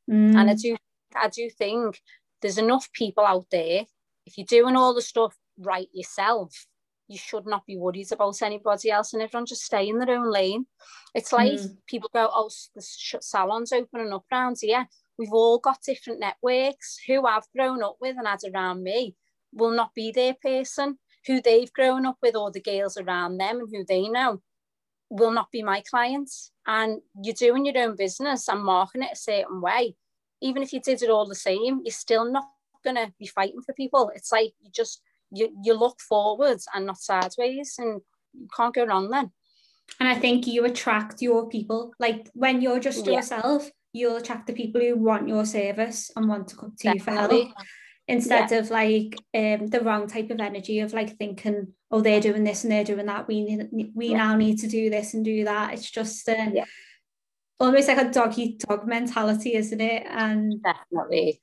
[0.09, 0.35] Mm.
[0.35, 0.75] And I do
[1.15, 2.01] I do think
[2.41, 3.85] there's enough people out there.
[4.25, 6.67] If you're doing all the stuff right yourself,
[7.07, 10.31] you should not be worried about anybody else and everyone just stay in their own
[10.31, 10.65] lane.
[11.13, 11.77] It's like mm.
[11.87, 14.87] people go, oh, the salon's opening up around here.
[15.17, 16.99] We've all got different networks.
[17.07, 19.15] Who I've grown up with and had around me
[19.57, 20.97] will not be their person.
[21.25, 24.41] Who they've grown up with or the girls around them and who they know
[25.09, 26.51] will not be my clients.
[26.65, 29.95] And you're doing your own business and marketing it a certain way
[30.41, 32.45] even if you did it all the same, you're still not
[32.83, 34.11] going to be fighting for people.
[34.15, 38.01] It's like you just you you look forwards and not sideways, and
[38.33, 39.31] you can't go wrong then.
[39.99, 41.93] And I think you attract your people.
[41.99, 43.13] Like when you're just yeah.
[43.13, 47.37] yourself, you'll attract the people who want your service and want to come to Definitely.
[47.37, 47.67] you for help.
[48.07, 48.57] Instead yeah.
[48.59, 52.63] of like um, the wrong type of energy of like thinking, oh, they're doing this
[52.63, 53.27] and they're doing that.
[53.27, 54.17] We need, we yeah.
[54.17, 55.73] now need to do this and do that.
[55.73, 56.65] It's just uh, yeah
[57.59, 60.05] almost like a dog eat dog mentality, isn't it?
[60.07, 61.41] And definitely.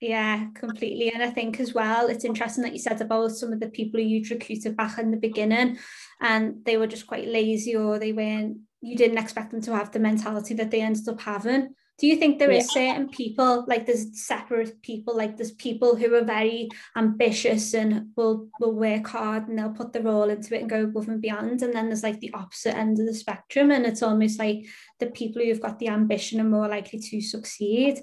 [0.00, 1.10] Yeah, completely.
[1.12, 3.98] And I think as well, it's interesting that you said about some of the people
[3.98, 5.78] who you'd recruited back in the beginning
[6.20, 9.92] and they were just quite lazy or they weren't, you didn't expect them to have
[9.92, 12.58] the mentality that they ended up having do you think there yeah.
[12.58, 18.08] is certain people like there's separate people like there's people who are very ambitious and
[18.16, 21.22] will will work hard and they'll put their all into it and go above and
[21.22, 24.66] beyond and then there's like the opposite end of the spectrum and it's almost like
[25.00, 28.02] the people who've got the ambition are more likely to succeed?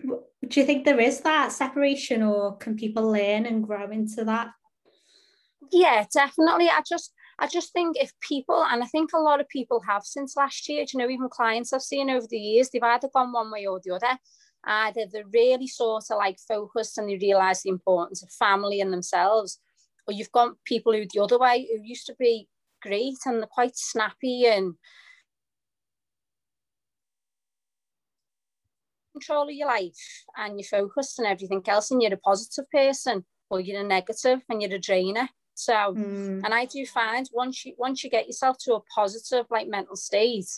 [0.00, 4.48] Do you think there is that separation or can people learn and grow into that?
[5.70, 6.68] Yeah definitely.
[6.68, 10.04] I just I just think if people, and I think a lot of people have
[10.04, 13.32] since last year, you know, even clients I've seen over the years, they've either gone
[13.32, 14.18] one way or the other.
[14.66, 18.92] Either they're really sort of like focused and they realize the importance of family and
[18.92, 19.60] themselves,
[20.06, 22.48] or you've got people who the other way who used to be
[22.80, 24.74] great and they're quite snappy and
[29.12, 33.24] control of your life and you're focused and everything else and you're a positive person
[33.48, 36.42] or you're a negative and you're a drainer so, mm.
[36.44, 39.96] and I do find once you once you get yourself to a positive like mental
[39.96, 40.48] state,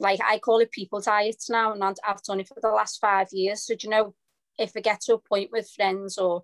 [0.00, 3.28] like I call it people diets now, and I've done it for the last five
[3.32, 3.66] years.
[3.66, 4.14] So, do you know,
[4.58, 6.42] if I get to a point with friends or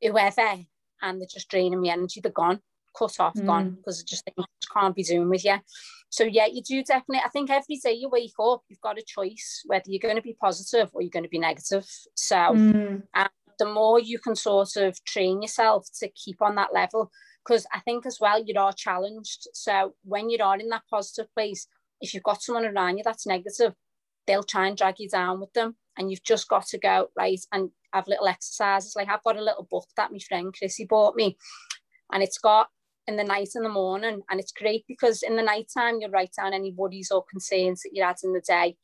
[0.00, 0.56] whoever,
[1.02, 2.60] and they're just draining me energy, they're gone,
[2.98, 3.46] cut off, mm.
[3.46, 5.56] gone, because I just think I can't be doing with you.
[6.08, 7.22] So yeah, you do definitely.
[7.24, 10.22] I think every day you wake up, you've got a choice whether you're going to
[10.22, 11.86] be positive or you're going to be negative.
[12.14, 13.02] So, mm.
[13.14, 17.10] and the more you can sort of train yourself to keep on that level,
[17.46, 19.46] because I think as well you are all challenged.
[19.54, 21.66] So when you are in that positive place,
[22.00, 23.74] if you've got someone around you that's negative,
[24.26, 25.76] they'll try and drag you down with them.
[25.96, 28.94] And you've just got to go, right, and have little exercises.
[28.96, 31.38] Like I've got a little book that my friend Chrissy bought me,
[32.12, 32.68] and it's got
[33.06, 34.22] in the night and the morning.
[34.28, 37.82] And it's great because in the night time, you write down any worries or concerns
[37.82, 38.76] that you had in the day,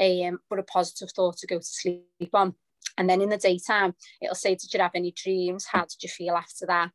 [0.00, 2.02] um, but a positive thought to go to sleep
[2.32, 2.54] on.
[2.98, 5.66] And then in the daytime, it'll say, Did you have any dreams?
[5.70, 6.90] How did you feel after that?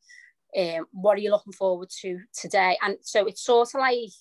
[0.57, 2.77] Um, what are you looking forward to today?
[2.81, 4.11] And so it's sort of like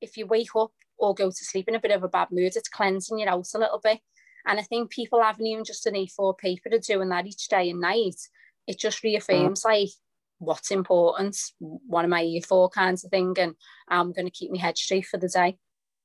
[0.00, 2.52] if you wake up or go to sleep in a bit of a bad mood,
[2.56, 4.00] it's cleansing you out a little bit.
[4.46, 7.70] And I think people having even just an A4 paper to doing that each day
[7.70, 8.16] and night,
[8.66, 9.90] it just reaffirms like
[10.38, 13.34] what's important, what am I here for kinds of thing.
[13.38, 13.54] And
[13.88, 15.58] I'm going to keep my head straight for the day.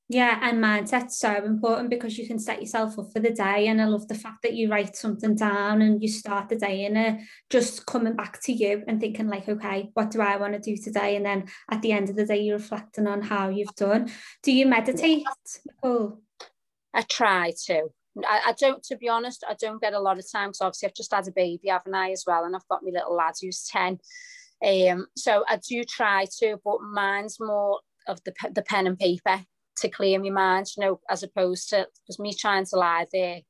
[0.07, 3.67] Yeah, and mindset's so important because you can set yourself up for the day.
[3.67, 6.85] And I love the fact that you write something down and you start the day
[6.85, 10.53] in it, just coming back to you and thinking, like, okay, what do I want
[10.53, 11.15] to do today?
[11.15, 14.11] And then at the end of the day, you're reflecting on how you've done.
[14.43, 15.25] Do you meditate?
[15.81, 16.19] Oh.
[16.93, 17.87] I try to.
[18.23, 20.87] I, I, don't, to be honest, I don't get a lot of time because obviously
[20.87, 22.45] I've just had a baby, haven't I, as well?
[22.45, 23.99] And I've got my little lad who's 10.
[24.63, 29.43] Um, so I do try to, but mine's more of the, the pen and paper
[29.77, 33.41] to clear my mind, you know, as opposed to because me trying to lie there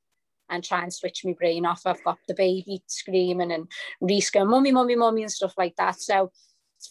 [0.50, 1.82] and try and switch my brain off.
[1.86, 3.68] I've got the baby screaming and
[4.02, 6.00] Reese going, mummy, mummy, mummy, and stuff like that.
[6.00, 6.32] So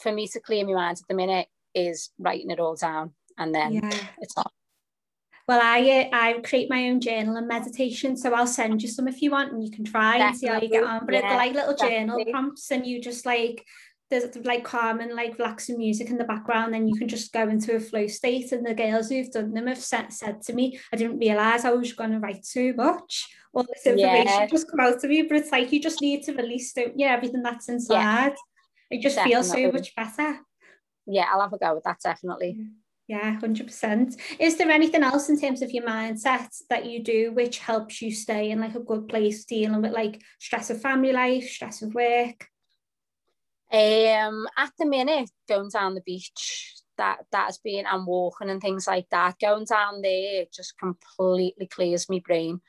[0.03, 3.55] for me to clear my mind at the minute is writing it all down and
[3.55, 3.91] then yeah.
[4.21, 4.47] it's on.
[5.47, 9.07] Well, I uh, I create my own journal and meditation, so I'll send you some
[9.07, 10.27] if you want, and you can try Definitely.
[10.27, 11.05] and see how you get on.
[11.05, 12.25] But yeah, it's like little Definitely.
[12.25, 13.63] journal prompts, and you just like
[14.11, 17.49] there's like calm and like relaxing music in the background and you can just go
[17.49, 20.79] into a flow state and the girls who've done them have said, said to me
[20.93, 24.47] I didn't realize I was going to write too much all this information yeah.
[24.47, 27.07] just come out of you but it's like you just need to release don't you
[27.07, 28.35] everything that's inside yeah.
[28.91, 29.33] it just definitely.
[29.33, 30.39] feels so much better
[31.07, 32.59] yeah I'll have a go with that definitely
[33.07, 37.59] yeah 100% is there anything else in terms of your mindset that you do which
[37.59, 41.49] helps you stay in like a good place dealing with like stress of family life
[41.49, 42.49] stress of work
[43.75, 48.61] um, at the minute, going down the beach, that that has been and walking and
[48.61, 49.39] things like that.
[49.41, 52.61] Going down there just completely clears my brain.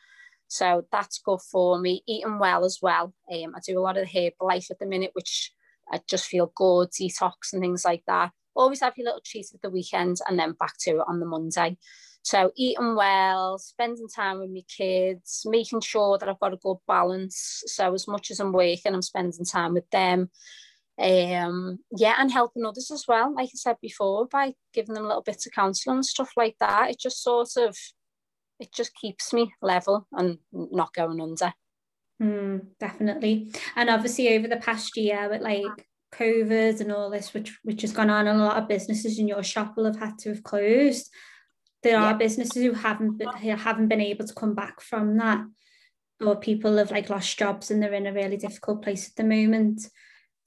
[0.47, 2.03] So that's good for me.
[2.07, 3.13] Eating well as well.
[3.31, 5.51] Um, I do a lot of the Herbalife at the minute, which
[5.91, 8.31] I just feel good, detox and things like that.
[8.55, 11.25] Always have your little treats at the weekend and then back to it on the
[11.25, 11.77] Monday.
[12.23, 16.77] So eating well, spending time with my kids, making sure that I've got a good
[16.87, 17.63] balance.
[17.67, 20.31] So as much as I'm working, I'm spending time with them
[20.97, 25.23] um yeah and helping others as well like i said before by giving them little
[25.23, 26.91] bits of counseling and stuff like that.
[26.91, 27.75] It just sort of
[28.59, 31.53] it just keeps me level and not going under.
[32.21, 33.51] Mm, definitely.
[33.75, 37.91] And obviously over the past year with like covid and all this which which has
[37.91, 41.09] gone on a lot of businesses in your shop will have had to have closed.
[41.83, 42.05] There yeah.
[42.05, 45.45] are businesses who haven't been, who haven't been able to come back from that
[46.21, 49.23] or people have like lost jobs and they're in a really difficult place at the
[49.23, 49.81] moment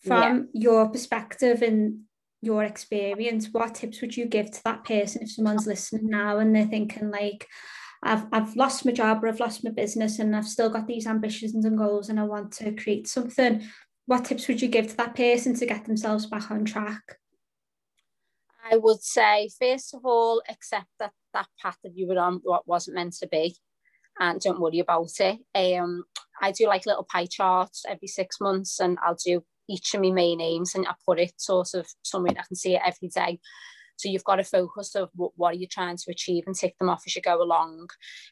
[0.05, 0.71] from yeah.
[0.71, 2.01] your perspective and
[2.41, 6.55] your experience, what tips would you give to that person if someone's listening now and
[6.55, 7.47] they're thinking like,
[8.03, 11.07] I've I've lost my job or I've lost my business and I've still got these
[11.07, 13.65] ambitions and goals and I want to create something.
[14.07, 17.03] What tips would you give to that person to get themselves back on track?
[18.71, 22.69] I would say, first of all, accept that that path that you were on what
[22.69, 23.57] wasn't meant to be
[24.21, 25.39] and don't worry about it.
[25.55, 26.05] Um,
[26.41, 30.11] I do like little pie charts every six months and I'll do each of my
[30.11, 33.41] main aims and I put it sort of somewhere I can see it every day.
[33.97, 36.79] So you've got a focus of what, what are you trying to achieve and tick
[36.79, 37.89] them off as you go along.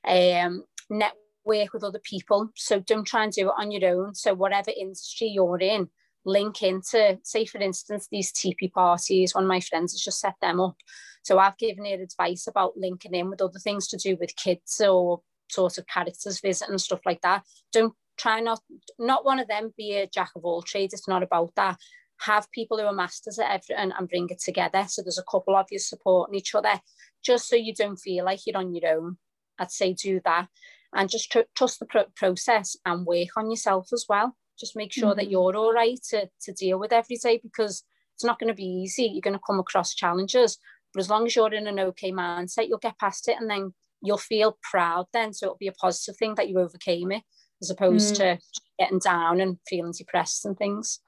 [0.07, 2.51] Um, network with other people.
[2.55, 4.15] So don't try and do it on your own.
[4.15, 5.89] So whatever industry you're in,
[6.25, 9.35] link into, say for instance, these TP parties.
[9.35, 10.77] One of my friends has just set them up.
[11.23, 14.81] So I've given her advice about linking in with other things to do with kids
[14.81, 17.43] or sort of characters visit and stuff like that.
[17.73, 18.61] Don't try not
[18.99, 21.79] not one of them be a jack of all trades it's not about that.
[22.21, 24.85] Have people who are masters at everything and bring it together.
[24.89, 26.81] So there's a couple of you supporting each other
[27.23, 29.19] just so you don't feel like you're on your own.
[29.59, 30.49] I'd say do that
[30.95, 34.35] and just tr- trust the pro- process and work on yourself as well.
[34.59, 35.19] Just make sure mm-hmm.
[35.19, 38.55] that you're all right to, to deal with every day because it's not going to
[38.55, 39.05] be easy.
[39.05, 40.59] You're going to come across challenges
[40.97, 43.75] but as long as you're in an okay mindset you'll get past it and then
[44.03, 45.33] you'll feel proud then.
[45.33, 47.23] So it'll be a positive thing that you overcame it
[47.63, 48.19] as opposed mm.
[48.19, 48.39] to
[48.79, 51.01] getting down and feeling depressed and things.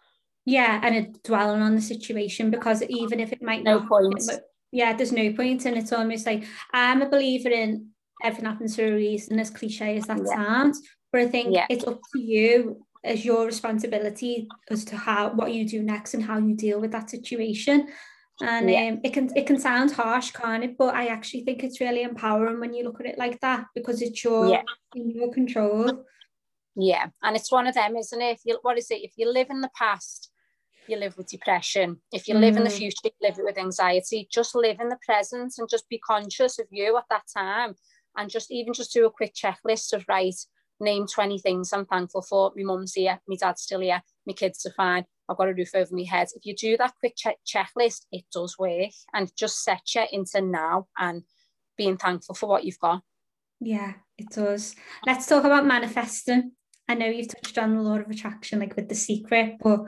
[0.45, 4.31] Yeah, and it, dwelling on the situation because even if it might no not, point.
[4.73, 5.67] yeah, there's no point.
[5.67, 7.89] and it's almost like I'm a believer in
[8.23, 10.35] everything happens for a reason, as cliche as that yeah.
[10.35, 10.83] sounds.
[11.13, 11.67] But I think yeah.
[11.69, 16.23] it's up to you as your responsibility as to how what you do next and
[16.23, 17.89] how you deal with that situation.
[18.41, 18.89] And yeah.
[18.89, 20.79] um, it can it can sound harsh, can't it?
[20.79, 24.01] But I actually think it's really empowering when you look at it like that because
[24.01, 24.63] it's your
[24.95, 26.05] in your control.
[26.81, 28.37] Yeah, and it's one of them, isn't it?
[28.37, 29.03] If you what is it?
[29.03, 30.31] If you live in the past,
[30.87, 31.99] you live with depression.
[32.13, 32.79] If you live in the mm.
[32.79, 34.29] future, you live it with anxiety.
[34.33, 37.75] Just live in the present and just be conscious of you at that time.
[38.17, 40.35] And just even just do a quick checklist of right,
[40.79, 42.53] name 20 things I'm thankful for.
[42.57, 45.05] My mum's here, my dad's still here, my kids are fine.
[45.29, 46.29] I've got a roof over my head.
[46.35, 50.41] If you do that quick check- checklist, it does work and just set you into
[50.41, 51.25] now and
[51.77, 53.03] being thankful for what you've got.
[53.61, 54.75] Yeah, it does.
[55.05, 56.53] Let's talk about manifesting.
[56.89, 59.81] I know you've touched on the law of attraction, like with the secret, but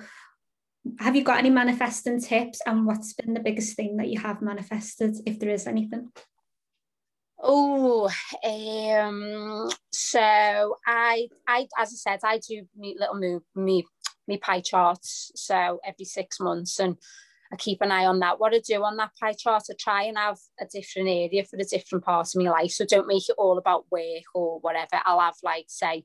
[0.99, 4.43] have you got any manifesting tips and what's been the biggest thing that you have
[4.43, 6.11] manifested, if there is anything?
[7.43, 8.11] Oh,
[8.45, 13.87] um, so I, I, as I said, I do me little move, me,
[14.29, 15.33] me pie charts.
[15.37, 16.97] So every six months, and
[17.51, 18.39] I keep an eye on that.
[18.39, 21.57] What I do on that pie chart, I try and have a different area for
[21.57, 22.73] the different parts of my life.
[22.73, 25.01] So don't make it all about work or whatever.
[25.07, 26.05] I'll have like say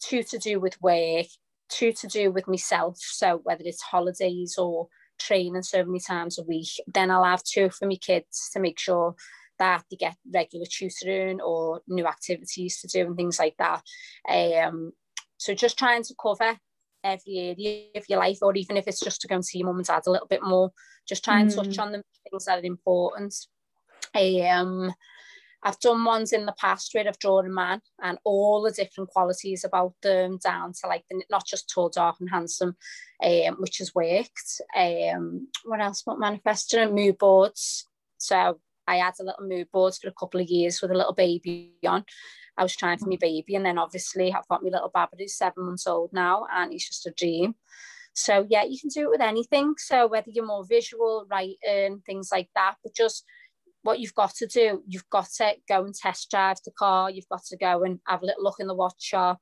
[0.00, 1.26] two to do with work,
[1.68, 2.98] two to do with myself.
[2.98, 4.88] So whether it's holidays or
[5.18, 8.78] training so many times a week, then I'll have two for my kids to make
[8.78, 9.14] sure
[9.58, 13.82] that they get regular tutoring or new activities to do and things like that.
[14.28, 14.92] Um,
[15.38, 16.58] so just trying to cover
[17.02, 19.66] every area of your life, or even if it's just to go and see your
[19.66, 20.72] mum and dad a little bit more,
[21.08, 21.54] just try and mm.
[21.54, 23.34] touch on the things that are important.
[24.14, 24.92] Um,
[25.66, 29.10] I've done ones in the past where I've drawn a man and all the different
[29.10, 32.76] qualities about them down to like the, not just tall, dark and handsome,
[33.20, 34.60] um, which has worked.
[34.76, 36.78] Um, what else about manifesting?
[36.78, 37.88] and Mood boards.
[38.18, 41.14] So I had a little mood boards for a couple of years with a little
[41.14, 42.04] baby on.
[42.56, 45.34] I was trying for my baby, and then obviously I've got my little baby who's
[45.34, 47.56] seven months old now, and he's just a dream.
[48.14, 49.74] So yeah, you can do it with anything.
[49.76, 53.24] So whether you're more visual, writing, things like that, but just
[53.86, 57.10] what you've got to do, you've got to go and test drive the car.
[57.10, 59.38] You've got to go and have a little look in the watch shop.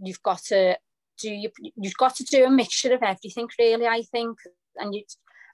[0.00, 0.76] You've got to
[1.18, 3.86] do you, you've got to do a mixture of everything, really.
[3.86, 4.38] I think,
[4.76, 5.02] and you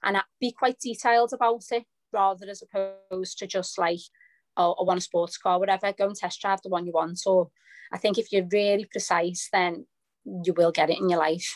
[0.03, 4.01] and be quite detailed about it rather as opposed to just like,
[4.57, 7.19] oh, I want a sports car, whatever, go and test drive the one you want.
[7.19, 7.51] So
[7.93, 9.87] I think if you're really precise, then
[10.25, 11.55] you will get it in your life.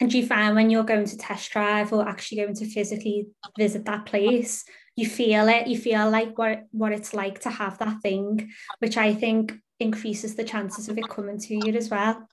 [0.00, 3.28] And do you find when you're going to test drive or actually going to physically
[3.58, 4.64] visit that place,
[4.98, 8.96] you feel it, you feel like what, what it's like to have that thing, which
[8.96, 12.26] I think increases the chances of it coming to you as well.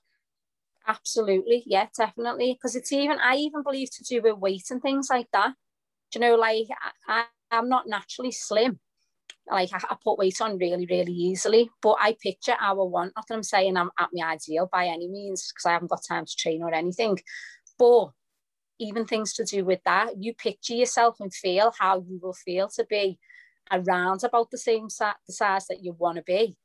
[0.84, 2.54] Absolutely, yeah, definitely.
[2.54, 5.54] Because it's even, I even believe to do with weight and things like that.
[6.10, 6.66] Do you know, like
[7.06, 8.80] I, I'm not naturally slim.
[9.48, 13.12] Like I, I, put weight on really, really easily, but I picture I want.
[13.14, 16.02] Not that I'm saying I'm at my ideal by any means, because I haven't got
[16.02, 17.16] time to train or anything.
[17.78, 18.08] But
[18.78, 22.68] even things to do with that, you picture yourself and feel how you will feel
[22.68, 23.18] to be
[23.72, 26.56] around about the same size, the size that you want to be.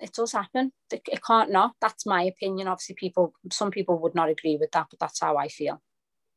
[0.00, 0.72] It does happen.
[0.90, 1.74] It can't not.
[1.80, 2.66] That's my opinion.
[2.66, 5.80] Obviously, people, some people would not agree with that, but that's how I feel.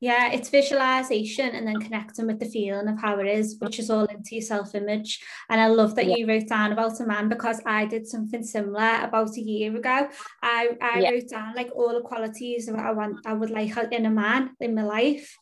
[0.01, 1.79] Yeah, it's visualization and then oh.
[1.79, 3.65] connecting with the feeling of how it is, oh.
[3.65, 5.23] which is all into your self image.
[5.49, 6.15] And I love that yeah.
[6.17, 10.09] you wrote down about a man because I did something similar about a year ago.
[10.43, 11.09] I, I yeah.
[11.11, 14.51] wrote down like all the qualities that I want, I would like in a man
[14.59, 15.35] in my life.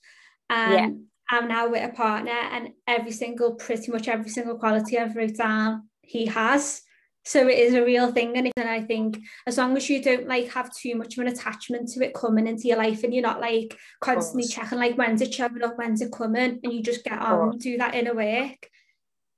[0.49, 0.89] And yeah.
[1.37, 5.35] I'm now with a partner, and every single, pretty much every single quality I've wrote
[5.35, 6.81] down, he has.
[7.25, 8.37] So it is a real thing.
[8.37, 11.31] And and I think as long as you don't like have too much of an
[11.31, 15.21] attachment to it coming into your life and you're not like constantly checking like when's
[15.21, 18.69] it showing up, when's it coming, and you just get on, do that inner work,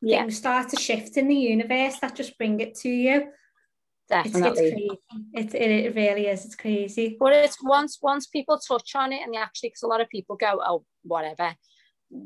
[0.02, 0.22] yeah.
[0.22, 3.28] things start to shift in the universe that just bring it to you.
[4.08, 4.50] Definitely.
[4.50, 5.00] It's, it's crazy.
[5.34, 6.46] It, it, it really is.
[6.46, 7.18] It's crazy.
[7.20, 10.10] But it's once once people touch on it and they actually because a lot of
[10.10, 11.56] people go, oh, whatever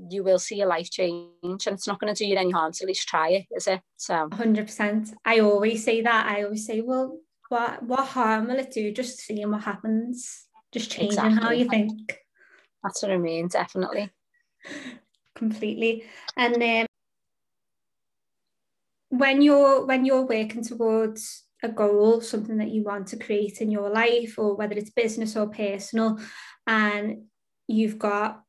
[0.09, 2.71] you will see a life change and it's not going to do you any harm
[2.71, 3.81] to at least try it is it?
[3.97, 4.29] So.
[4.29, 6.25] 100% I always say that.
[6.25, 7.19] I always say well
[7.49, 8.91] what what harm will it do?
[8.91, 10.45] Just seeing what happens.
[10.71, 11.41] Just changing exactly.
[11.41, 12.19] how you think.
[12.83, 14.11] That's what I mean definitely.
[15.35, 16.03] Completely.
[16.35, 16.85] And um,
[19.09, 23.69] when you're when you're working towards a goal something that you want to create in
[23.69, 26.17] your life or whether it's business or personal
[26.65, 27.23] and
[27.67, 28.43] you've got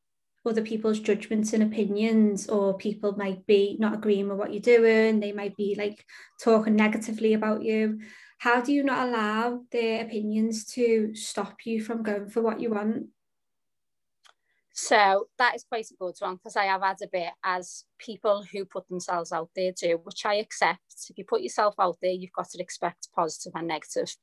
[0.45, 5.19] other people's judgments and opinions or people might be not agreeing with what you're doing
[5.19, 6.05] they might be like
[6.41, 7.99] talking negatively about you
[8.39, 12.71] how do you not allow their opinions to stop you from going for what you
[12.71, 13.05] want
[14.73, 18.43] so that is quite a good one because I have had a bit as people
[18.51, 20.79] who put themselves out there do, which I accept.
[21.09, 24.15] If you put yourself out there, you've got to expect positive and negative.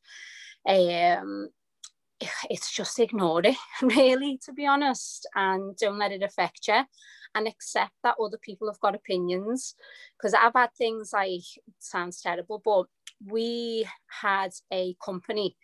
[0.67, 1.51] Um,
[2.51, 6.83] it's just ignore it, really, to be honest, and don't let it affect you
[7.35, 9.75] and accept that other people have got opinions.
[10.17, 11.43] Because I've had things like,
[11.79, 12.87] sounds terrible, but
[13.25, 15.57] we had a company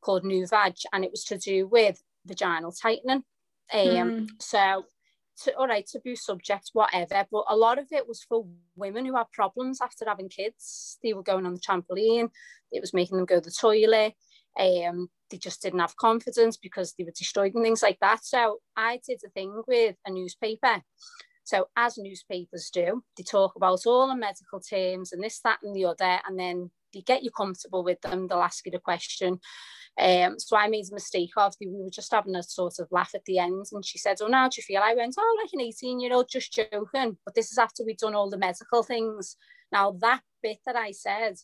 [0.00, 3.24] called New Vag and it was to do with vaginal tightening.
[3.72, 4.28] Um, mm.
[4.40, 4.84] So,
[5.42, 8.46] to, all right, taboo subject, whatever, but a lot of it was for
[8.76, 10.98] women who had problems after having kids.
[11.02, 12.30] They were going on the trampoline,
[12.70, 14.14] it was making them go to the toilet.
[14.58, 18.24] Um, they just didn't have confidence because they were destroyed and things like that.
[18.24, 20.82] So I did a thing with a newspaper.
[21.44, 25.74] So as newspapers do, they talk about all the medical terms and this, that, and
[25.74, 28.28] the other, and then they get you comfortable with them.
[28.28, 29.40] They'll ask you the question.
[30.00, 33.12] Um, so I made a mistake of we were just having a sort of laugh
[33.14, 35.52] at the end, and she said, "Oh, now do you feel?" I went, "Oh, like
[35.52, 39.36] an eighteen-year-old, just joking." But this is after we'd done all the medical things
[39.74, 41.34] Now, that bit that I said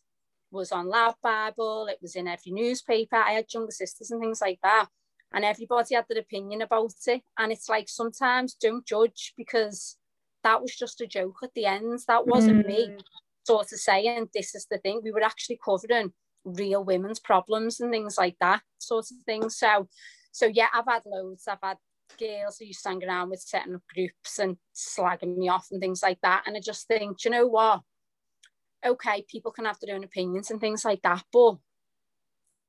[0.50, 3.16] was on LADbible, it was in every newspaper.
[3.16, 4.86] I had younger sisters and things like that.
[5.32, 7.22] And everybody had their opinion about it.
[7.38, 9.96] And it's like sometimes don't judge because
[10.42, 12.00] that was just a joke at the end.
[12.08, 12.68] That wasn't mm.
[12.68, 12.96] me
[13.46, 15.00] sort of saying this is the thing.
[15.04, 16.12] We were actually covering
[16.44, 19.50] real women's problems and things like that, sort of thing.
[19.50, 19.88] So
[20.32, 21.46] so yeah, I've had loads.
[21.48, 21.76] I've had
[22.18, 25.80] girls who used to hang around with setting up groups and slagging me off and
[25.80, 26.44] things like that.
[26.46, 27.80] And I just think, you know what?
[28.84, 31.56] Okay, people can have their own opinions and things like that, but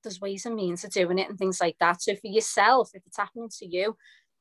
[0.03, 2.01] there's ways and means of doing it and things like that.
[2.01, 3.95] So for yourself, if it's happening to you,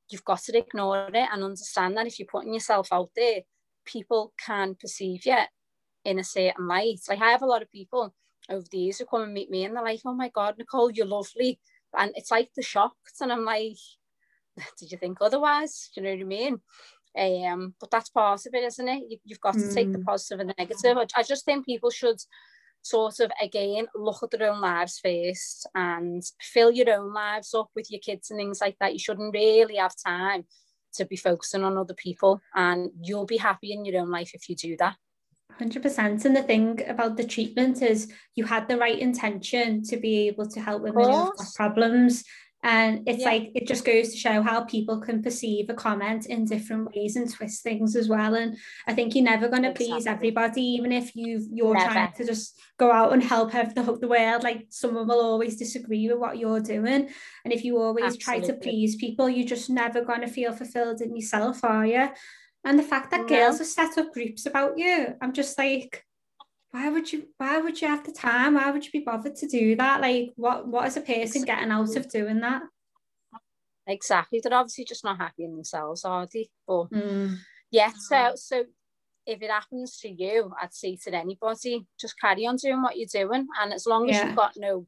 [0.08, 3.40] you've got to ignore it and understand that if you're putting yourself out there,
[3.84, 5.36] people can perceive you
[6.04, 7.00] in a certain light.
[7.08, 8.14] Like I have a lot of people
[8.48, 10.90] over the years who come and meet me and they're like, oh my God, Nicole,
[10.90, 11.60] you're lovely.
[11.96, 13.20] And it's like the shocked.
[13.20, 13.76] And I'm like,
[14.78, 15.90] did you think otherwise?
[15.94, 16.60] Do you know what I mean?
[17.18, 19.02] Um, but that's part of it, isn't it?
[19.08, 19.74] You, have got to mm.
[19.74, 20.04] take the mm.
[20.04, 20.96] positive and the negative.
[20.96, 22.20] I, I just think people should
[22.82, 27.68] sort of again look at their own lives first and fill your own lives up
[27.76, 28.92] with your kids and things like that.
[28.92, 30.44] You shouldn't really have time
[30.94, 34.48] to be focusing on other people, and you'll be happy in your own life if
[34.48, 34.96] you do that.
[35.60, 40.28] 100% and the thing about the treatment is you had the right intention to be
[40.28, 42.24] able to help women with problems
[42.62, 43.28] and it's yeah.
[43.28, 47.16] like it just goes to show how people can perceive a comment in different ways
[47.16, 48.56] and twist things as well and
[48.86, 49.86] i think you're never going to exactly.
[49.86, 51.92] please everybody even if you you're never.
[51.92, 56.08] trying to just go out and help the, the world like someone will always disagree
[56.08, 57.08] with what you're doing
[57.44, 58.46] and if you always Absolutely.
[58.46, 62.08] try to please people you're just never going to feel fulfilled in yourself are you
[62.64, 63.28] and the fact that no.
[63.28, 66.04] girls have set up groups about you i'm just like
[66.72, 68.54] why would you why would you have the time?
[68.54, 70.00] Why would you be bothered to do that?
[70.00, 72.62] Like what what is a person getting out of doing that?
[73.86, 74.40] Exactly.
[74.42, 76.48] They're obviously just not happy in themselves are they?
[76.66, 77.36] But mm.
[77.70, 78.64] yeah so so
[79.26, 83.26] if it happens to you i'd say to anybody just carry on doing what you're
[83.26, 83.46] doing.
[83.60, 84.26] And as long as yeah.
[84.26, 84.86] you've got no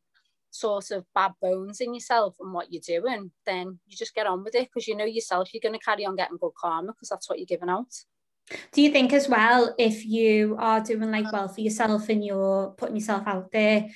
[0.51, 4.45] sort of bad bones in yourself and what you're doing then you just get on
[4.45, 7.09] with it because you know yourself you're going to carry on getting good karma because
[7.09, 7.87] that's what you're giving out
[8.72, 12.70] do you think as well, if you are doing like well for yourself and you're
[12.76, 13.88] putting yourself out there,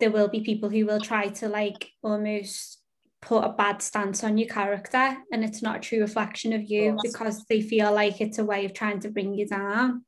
[0.00, 2.80] there will be people who will try to like almost
[3.20, 6.96] put a bad stance on your character and it's not a true reflection of you
[7.02, 10.04] because they feel like it's a way of trying to bring you down?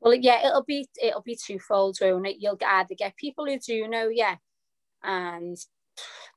[0.00, 2.36] Well, yeah, it'll be it'll be twofold, won't it?
[2.38, 4.36] You'll either get people who do know, yeah,
[5.02, 5.56] and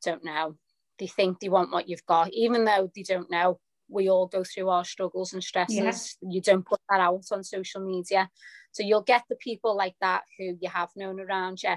[0.03, 0.57] don't know.
[0.97, 3.59] They think they want what you've got, even though they don't know
[3.91, 6.17] we all go through our struggles and stresses.
[6.21, 6.29] Yeah.
[6.29, 8.29] You don't put that out on social media.
[8.71, 11.75] So you'll get the people like that who you have known around you.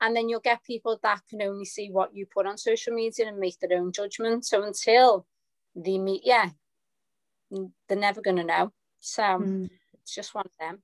[0.00, 3.26] And then you'll get people that can only see what you put on social media
[3.26, 4.46] and make their own judgment.
[4.46, 5.26] So until
[5.74, 8.72] they meet you, they're never going to know.
[9.00, 9.68] So mm.
[9.94, 10.82] it's just one of them.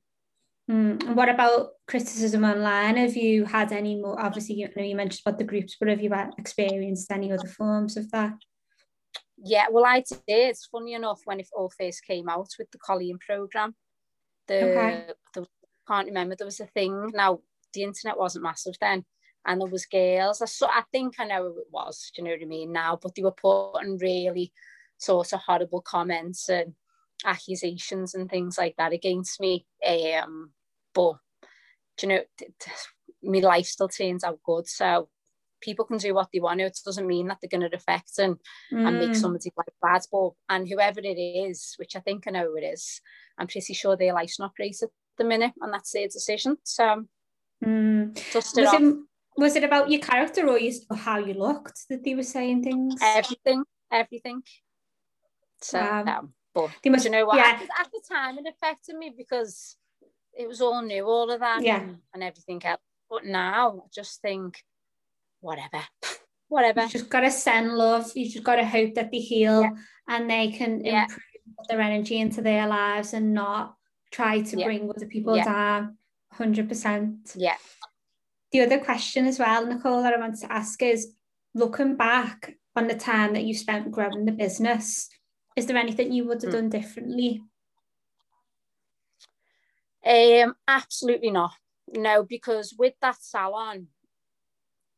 [0.70, 1.14] Mm.
[1.14, 2.97] what about criticism online?
[2.97, 4.18] Have you had any more?
[4.18, 7.99] Obviously, you know you mentioned about the groups, but have you experienced any other forms
[7.99, 8.33] of that?
[9.37, 10.20] Yeah, well, I did.
[10.26, 13.74] It's funny enough when it all first came out with the Coleen program.
[14.47, 15.07] The, okay.
[15.35, 15.47] the
[15.87, 17.11] can't remember there was a thing.
[17.14, 17.41] Now
[17.72, 19.05] the internet wasn't massive then,
[19.45, 20.41] and there was girls.
[20.41, 22.11] I so I think I know who it was.
[22.14, 22.99] Do you know what I mean now?
[23.01, 24.53] But they were putting really
[24.99, 26.74] sort of horrible comments and
[27.24, 29.66] accusations and things like that against me.
[29.87, 30.51] Um,
[30.95, 31.14] but
[31.97, 32.22] do you know,
[33.22, 34.68] my life still turns out good.
[34.68, 35.09] So
[35.65, 36.67] people can do what they want to.
[36.67, 38.37] It doesn't mean that they're going to affect and,
[38.73, 38.87] mm.
[38.87, 39.17] and make mm.
[39.17, 40.03] somebody like bad.
[40.12, 43.01] But and whoever it is, which I think I know who it is,
[43.39, 46.59] I'm pretty sure their life's not great at the minute, and that's their decision.
[46.65, 47.05] So
[47.65, 48.15] mm.
[48.33, 48.97] just was it,
[49.37, 52.62] was it about your character or, you, or how you looked that they were saying
[52.62, 52.95] things?
[53.03, 54.43] Everything, everything.
[55.62, 57.39] So, um, um, but they must, you know what?
[57.39, 57.59] Yeah.
[57.59, 59.77] At, at the time, it affected me because
[60.39, 61.81] it was all new, all of that, yeah.
[61.81, 62.81] and, and everything else.
[63.11, 64.62] But now, I just think
[65.45, 65.84] whatever,
[66.49, 66.82] whatever.
[66.82, 68.11] You just got to send love.
[68.14, 69.70] You just got to hope that they heal yeah.
[70.09, 71.05] and they can yeah.
[71.05, 73.76] improve their energy into their lives and not
[74.11, 74.64] try to yeah.
[74.64, 75.99] bring other people down.
[76.38, 77.36] 100%.
[77.36, 77.57] Yeah.
[78.53, 81.12] The other question as well, Nicole, that I want to ask is
[81.55, 85.09] looking back on the time that you spent growing the business,
[85.57, 86.55] is there anything you would have mm.
[86.55, 87.42] done differently?
[90.05, 91.53] Um, absolutely not.
[91.92, 93.88] No, because with that salon,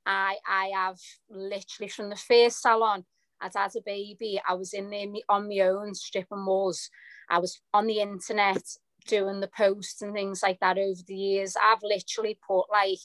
[0.07, 0.99] I I have
[1.29, 3.05] literally from the first salon
[3.41, 6.91] I'd had a baby, I was in there on my own stripping walls.
[7.29, 8.63] I was on the internet
[9.07, 11.55] doing the posts and things like that over the years.
[11.61, 12.99] I've literally put like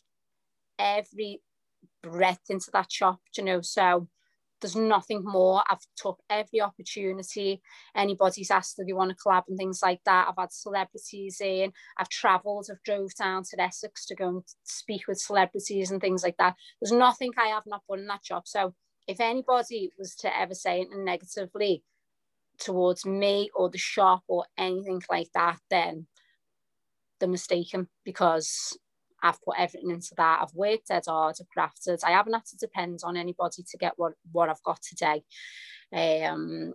[0.79, 1.41] every
[2.03, 3.61] breath into that shop, you know.
[3.61, 4.07] So
[4.61, 5.63] there's nothing more.
[5.69, 7.61] I've took every opportunity.
[7.95, 10.27] Anybody's asked if you want to collab and things like that.
[10.29, 11.73] I've had celebrities in.
[11.97, 12.67] I've travelled.
[12.71, 16.55] I've drove down to Essex to go and speak with celebrities and things like that.
[16.81, 18.43] There's nothing I have not done in that job.
[18.45, 18.73] So
[19.07, 21.83] if anybody was to ever say anything negatively
[22.59, 26.05] towards me or the shop or anything like that, then
[27.19, 28.77] they're mistaken because
[29.21, 30.39] I've put everything into that.
[30.41, 32.03] I've worked dead hard, I've crafted.
[32.03, 35.23] I haven't had to depend on anybody to get what, what I've got today.
[35.93, 36.73] Um,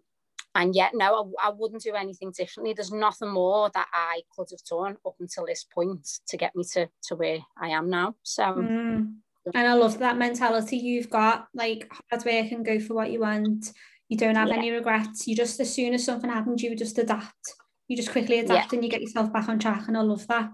[0.57, 2.73] and yet, no, I, I, wouldn't do anything differently.
[2.73, 6.65] There's nothing more that I could have done up until this point to get me
[6.73, 8.15] to, to where I am now.
[8.23, 9.13] So, mm.
[9.55, 13.21] and I love that mentality you've got like hard work and go for what you
[13.21, 13.71] want.
[14.09, 14.57] You don't have yeah.
[14.57, 15.29] any regrets.
[15.29, 17.55] You just, as soon as something happens, you just adapt.
[17.89, 18.77] You just quickly adapt yeah.
[18.77, 19.89] and you get yourself back on track.
[19.89, 20.51] And I love that.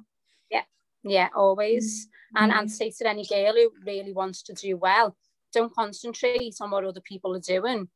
[0.51, 0.62] Yeah,
[1.34, 2.07] always.
[2.07, 2.44] Mm-hmm.
[2.44, 5.16] And and say to any girl who really wants to do well,
[5.53, 7.88] don't concentrate on what other people are doing.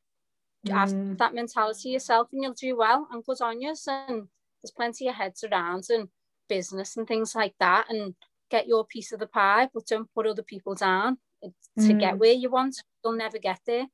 [0.66, 0.72] Mm.
[0.72, 3.74] Have that mentality yourself and you'll do well and good on you.
[3.86, 4.28] And
[4.62, 6.09] there's plenty of heads around and
[6.48, 8.14] business and things like that and
[8.50, 12.00] get your piece of the pie, but don't put other people down to mm.
[12.00, 12.76] get where you want.
[13.04, 13.86] You'll never get there.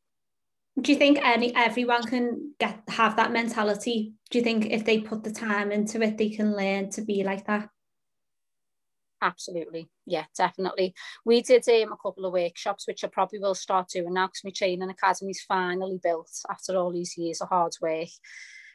[0.80, 4.14] Do you think any everyone can get have that mentality?
[4.30, 7.24] Do you think if they put the time into it, they can learn to be
[7.24, 7.68] like that?
[9.22, 9.88] Absolutely.
[10.04, 10.94] Yeah, definitely.
[11.24, 14.42] We did um, a couple of workshops, which I probably will start doing now because
[14.44, 18.08] my training academy's finally built after all these years of hard work.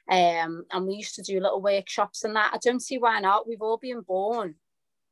[0.09, 2.51] Um, and we used to do little workshops and that.
[2.53, 3.45] I don't see why not.
[3.45, 4.55] We've all been born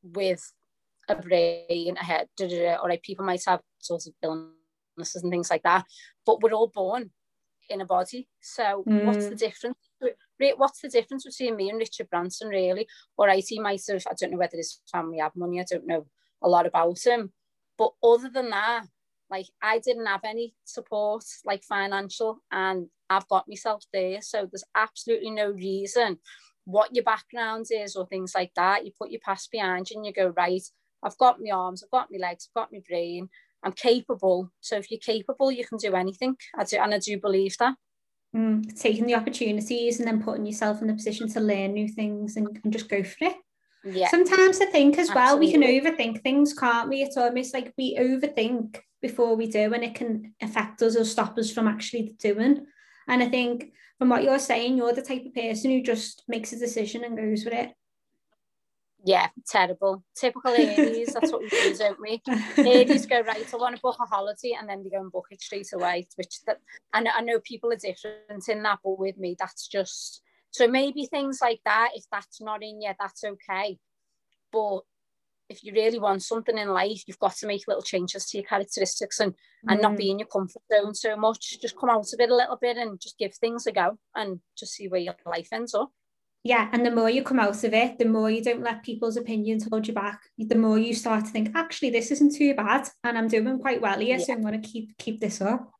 [0.01, 0.53] with
[1.09, 2.75] a brain, a head, da, da, da.
[2.77, 5.85] all right, people might have sorts of illnesses and things like that,
[6.25, 7.11] but we're all born
[7.69, 8.29] in a body.
[8.39, 9.03] So mm.
[9.03, 9.77] what's the difference?
[10.57, 12.87] What's the difference between me and Richard Branson, really?
[13.17, 15.87] Or right, he might have, I don't know whether his family have money, I don't
[15.87, 16.05] know
[16.41, 17.31] a lot about him.
[17.77, 18.85] But other than that,
[19.29, 24.21] like I didn't have any support, like financial, and I've got myself there.
[24.21, 26.19] So there's absolutely no reason
[26.65, 28.85] what your background is or things like that.
[28.85, 30.63] You put your past behind you and you go, right,
[31.03, 33.29] I've got my arms, I've got my legs, I've got my brain,
[33.63, 34.51] I'm capable.
[34.61, 36.35] So if you're capable, you can do anything.
[36.57, 37.75] I do, and I do believe that.
[38.35, 42.35] Mm, taking the opportunities and then putting yourself in the position to learn new things
[42.35, 43.35] and, and just go for it.
[43.85, 44.09] Yeah.
[44.09, 45.57] Sometimes I think as well, Absolutely.
[45.57, 47.01] we can overthink things, can't we?
[47.01, 51.37] It's almost like we overthink before we do, and it can affect us or stop
[51.37, 52.65] us from actually doing.
[53.07, 56.51] And I think from what you're saying, you're the type of person who just makes
[56.51, 57.71] a decision and goes with it.
[59.05, 60.03] Yeah, terrible.
[60.15, 62.21] Typical ladies, that's what we do, don't we?
[62.57, 65.27] Ladies go, right, I want to book a holiday and then they go and book
[65.29, 66.57] it straight away, which that
[66.91, 70.67] I know, I know people are different in that, but with me, that's just so
[70.67, 73.77] maybe things like that, if that's not in you, that's okay.
[74.51, 74.79] But
[75.49, 78.47] if you really want something in life, you've got to make little changes to your
[78.47, 79.35] characteristics and,
[79.67, 79.97] and not mm.
[79.97, 81.61] be in your comfort zone so much.
[81.61, 84.39] Just come out of it a little bit and just give things a go and
[84.57, 85.91] just see where your life ends up
[86.45, 89.17] yeah, and the more you come out of it, the more you don't let people's
[89.17, 90.21] opinions hold you back.
[90.37, 93.81] The more you start to think, actually, this isn't too bad, and I'm doing quite
[93.81, 94.23] well here, yeah.
[94.23, 95.71] so I'm going to keep keep this up.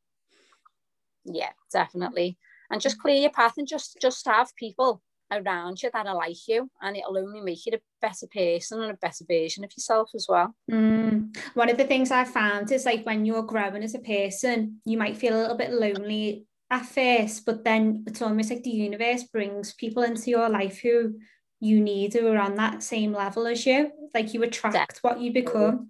[1.23, 2.39] Yeah, definitely,
[2.71, 6.47] and just clear your path, and just just have people around you that are like
[6.47, 10.09] you, and it'll only make you a better person and a better version of yourself
[10.15, 10.55] as well.
[10.71, 11.37] Mm.
[11.53, 14.97] One of the things I found is like when you're growing as a person, you
[14.97, 19.23] might feel a little bit lonely at first, but then it's almost like the universe
[19.23, 21.15] brings people into your life who
[21.61, 23.91] you need who are on that same level as you.
[24.13, 25.89] Like you attract what you become.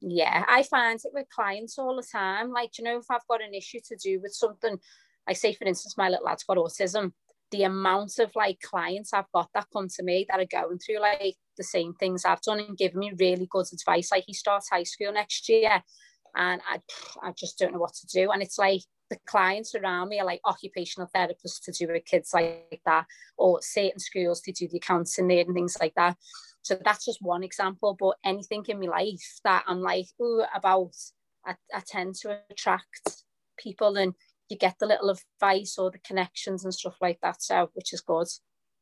[0.00, 2.50] Yeah, I find it with clients all the time.
[2.50, 4.76] Like, you know, if I've got an issue to do with something,
[5.26, 7.12] I say, for instance, my little lad's got autism,
[7.50, 11.00] the amount of like clients I've got that come to me that are going through
[11.00, 14.10] like the same things I've done and giving me really good advice.
[14.10, 15.82] Like he starts high school next year
[16.34, 16.80] and I,
[17.22, 18.30] I just don't know what to do.
[18.32, 22.32] And it's like the clients around me are like occupational therapists to do with kids
[22.32, 23.04] like that,
[23.36, 26.16] or certain schools to do the accounting there and things like that.
[26.62, 27.94] So that's just one example.
[27.98, 30.94] But anything in my life that I'm like, ooh, about,
[31.44, 33.24] I, I tend to attract
[33.58, 34.14] people and
[34.48, 37.42] you get the little advice or the connections and stuff like that.
[37.42, 38.28] So, which is good.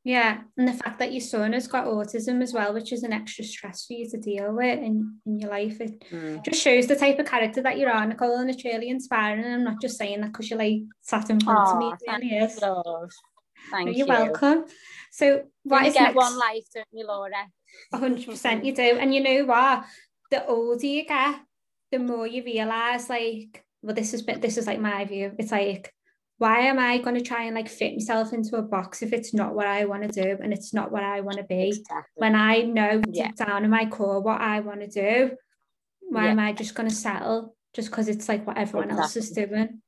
[0.03, 3.13] Yeah, and the fact that your son has got autism as well, which is an
[3.13, 6.43] extra stress for you to deal with in, in your life, it mm.
[6.43, 9.45] just shows the type of character that you are, Nicole, and it's really inspiring.
[9.45, 11.93] And I'm not just saying that because you're like sat in front of me.
[12.07, 13.11] Thank you, love.
[13.71, 14.07] Thank you're you.
[14.07, 14.65] welcome.
[15.13, 16.17] So, what you get next?
[16.17, 17.31] one life, don't you, Laura?
[17.93, 18.83] 100% you do.
[18.83, 19.85] And you know what?
[20.31, 21.41] The older you get,
[21.93, 25.33] the more you realise, like, well, this is this is like my view.
[25.39, 25.93] It's like
[26.41, 29.35] why am I going to try and like fit myself into a box if it's
[29.35, 31.69] not what I want to do and it's not what I want to be?
[31.69, 32.03] Exactly.
[32.15, 33.27] When I know yeah.
[33.27, 35.37] deep down in my core what I want to do,
[36.01, 36.31] why yeah.
[36.31, 39.03] am I just going to settle just because it's like what everyone exactly.
[39.03, 39.83] else is doing.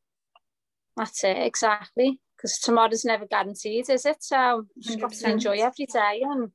[0.95, 2.21] That's it, exactly.
[2.37, 4.23] Because tomorrow's never guaranteed, is it?
[4.23, 6.21] So you just got to enjoy every day.
[6.23, 6.51] And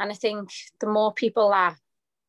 [0.00, 0.50] and I think
[0.80, 1.76] the more people that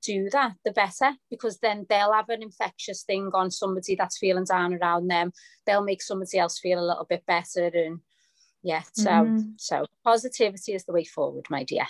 [0.04, 4.46] do that, the better, because then they'll have an infectious thing on somebody that's feeling
[4.46, 5.32] down around them.
[5.66, 7.72] They'll make somebody else feel a little bit better.
[7.74, 8.00] And
[8.62, 9.54] yeah, so mm.
[9.58, 11.88] so positivity is the way forward, my dear.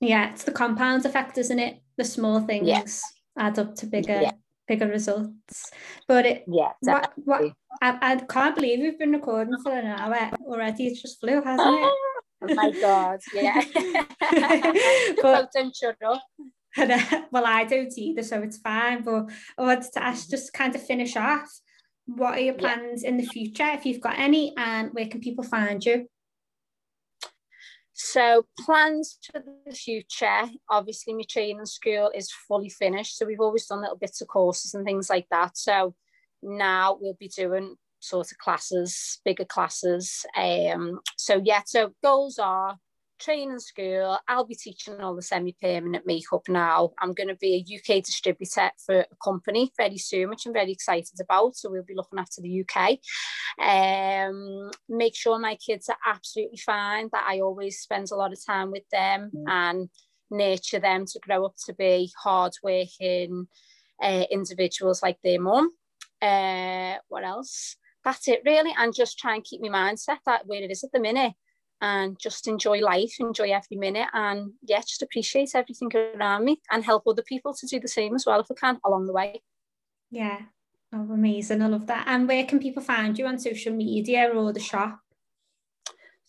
[0.00, 1.80] Yeah, it's the compound effect, isn't it?
[1.96, 3.02] The small things yes.
[3.38, 4.32] add up to bigger yeah.
[4.68, 5.70] bigger results.
[6.06, 7.42] But it yeah, what, what
[7.82, 10.88] I, I can't believe we've been recording for an hour already.
[10.88, 11.92] It's just flew, hasn't it?
[12.42, 13.62] oh my god, yeah.
[15.22, 15.50] but,
[16.04, 16.20] up.
[16.76, 19.02] Well, I don't either, so it's fine.
[19.02, 21.48] But I wanted to ask, just kind of finish off.
[22.06, 23.10] What are your plans yeah.
[23.10, 26.08] in the future, if you've got any, and where can people find you?
[27.94, 33.16] So plans for the future, obviously my training school is fully finished.
[33.16, 35.56] So we've always done little bits of courses and things like that.
[35.56, 35.94] So
[36.42, 40.26] now we'll be doing sort of classes, bigger classes.
[40.36, 42.76] Um, so yeah, so goals are
[43.24, 44.18] training school.
[44.28, 46.90] I'll be teaching all the semi-permanent makeup now.
[46.98, 50.72] I'm going to be a UK distributor for a company very soon, which I'm very
[50.72, 51.56] excited about.
[51.56, 52.98] So we'll be looking after the UK.
[53.58, 57.08] Um, make sure my kids are absolutely fine.
[57.12, 59.44] That I always spend a lot of time with them mm.
[59.48, 59.88] and
[60.30, 63.46] nurture them to grow up to be hardworking
[64.02, 65.70] uh, individuals like their mum.
[66.20, 67.76] Uh, what else?
[68.04, 70.92] That's it really, and just try and keep my mindset that where it is at
[70.92, 71.32] the minute
[71.80, 76.84] and just enjoy life, enjoy every minute, and yeah, just appreciate everything around me and
[76.84, 79.42] help other people to do the same as well if I can along the way.
[80.10, 80.40] Yeah,
[80.92, 81.62] oh, amazing.
[81.62, 82.06] I love that.
[82.06, 85.00] And where can people find you on social media or the shop?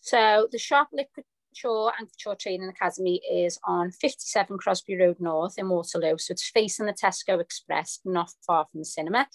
[0.00, 1.08] So the shop Lip
[1.56, 6.18] Couture and Couture Training Academy is on 57 Crosby Road North in Waterloo.
[6.18, 9.26] So it's facing the Tesco Express, not far from the cinema.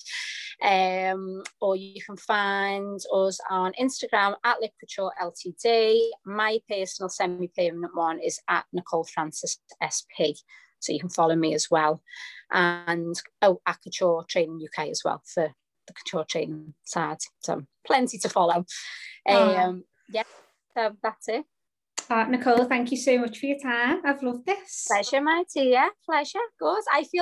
[0.62, 6.00] Um, or you can find us on Instagram at Lip Couture Ltd.
[6.26, 10.38] My personal semi-permanent one is at Nicole Francis SP.
[10.80, 12.02] So you can follow me as well.
[12.52, 15.54] And oh, at Couture Training UK as well for
[15.88, 17.18] the couture training side.
[17.40, 18.66] So plenty to follow.
[19.28, 19.58] Oh.
[19.58, 20.24] Um, yeah,
[20.76, 21.46] so that's it.
[22.12, 24.02] Uh, Nicole, thank you so much for your time.
[24.04, 24.86] I've loved this.
[24.86, 25.92] Pleasure, my dear.
[26.06, 26.44] Pleasure.
[26.60, 26.84] Good.
[26.94, 27.20] I feel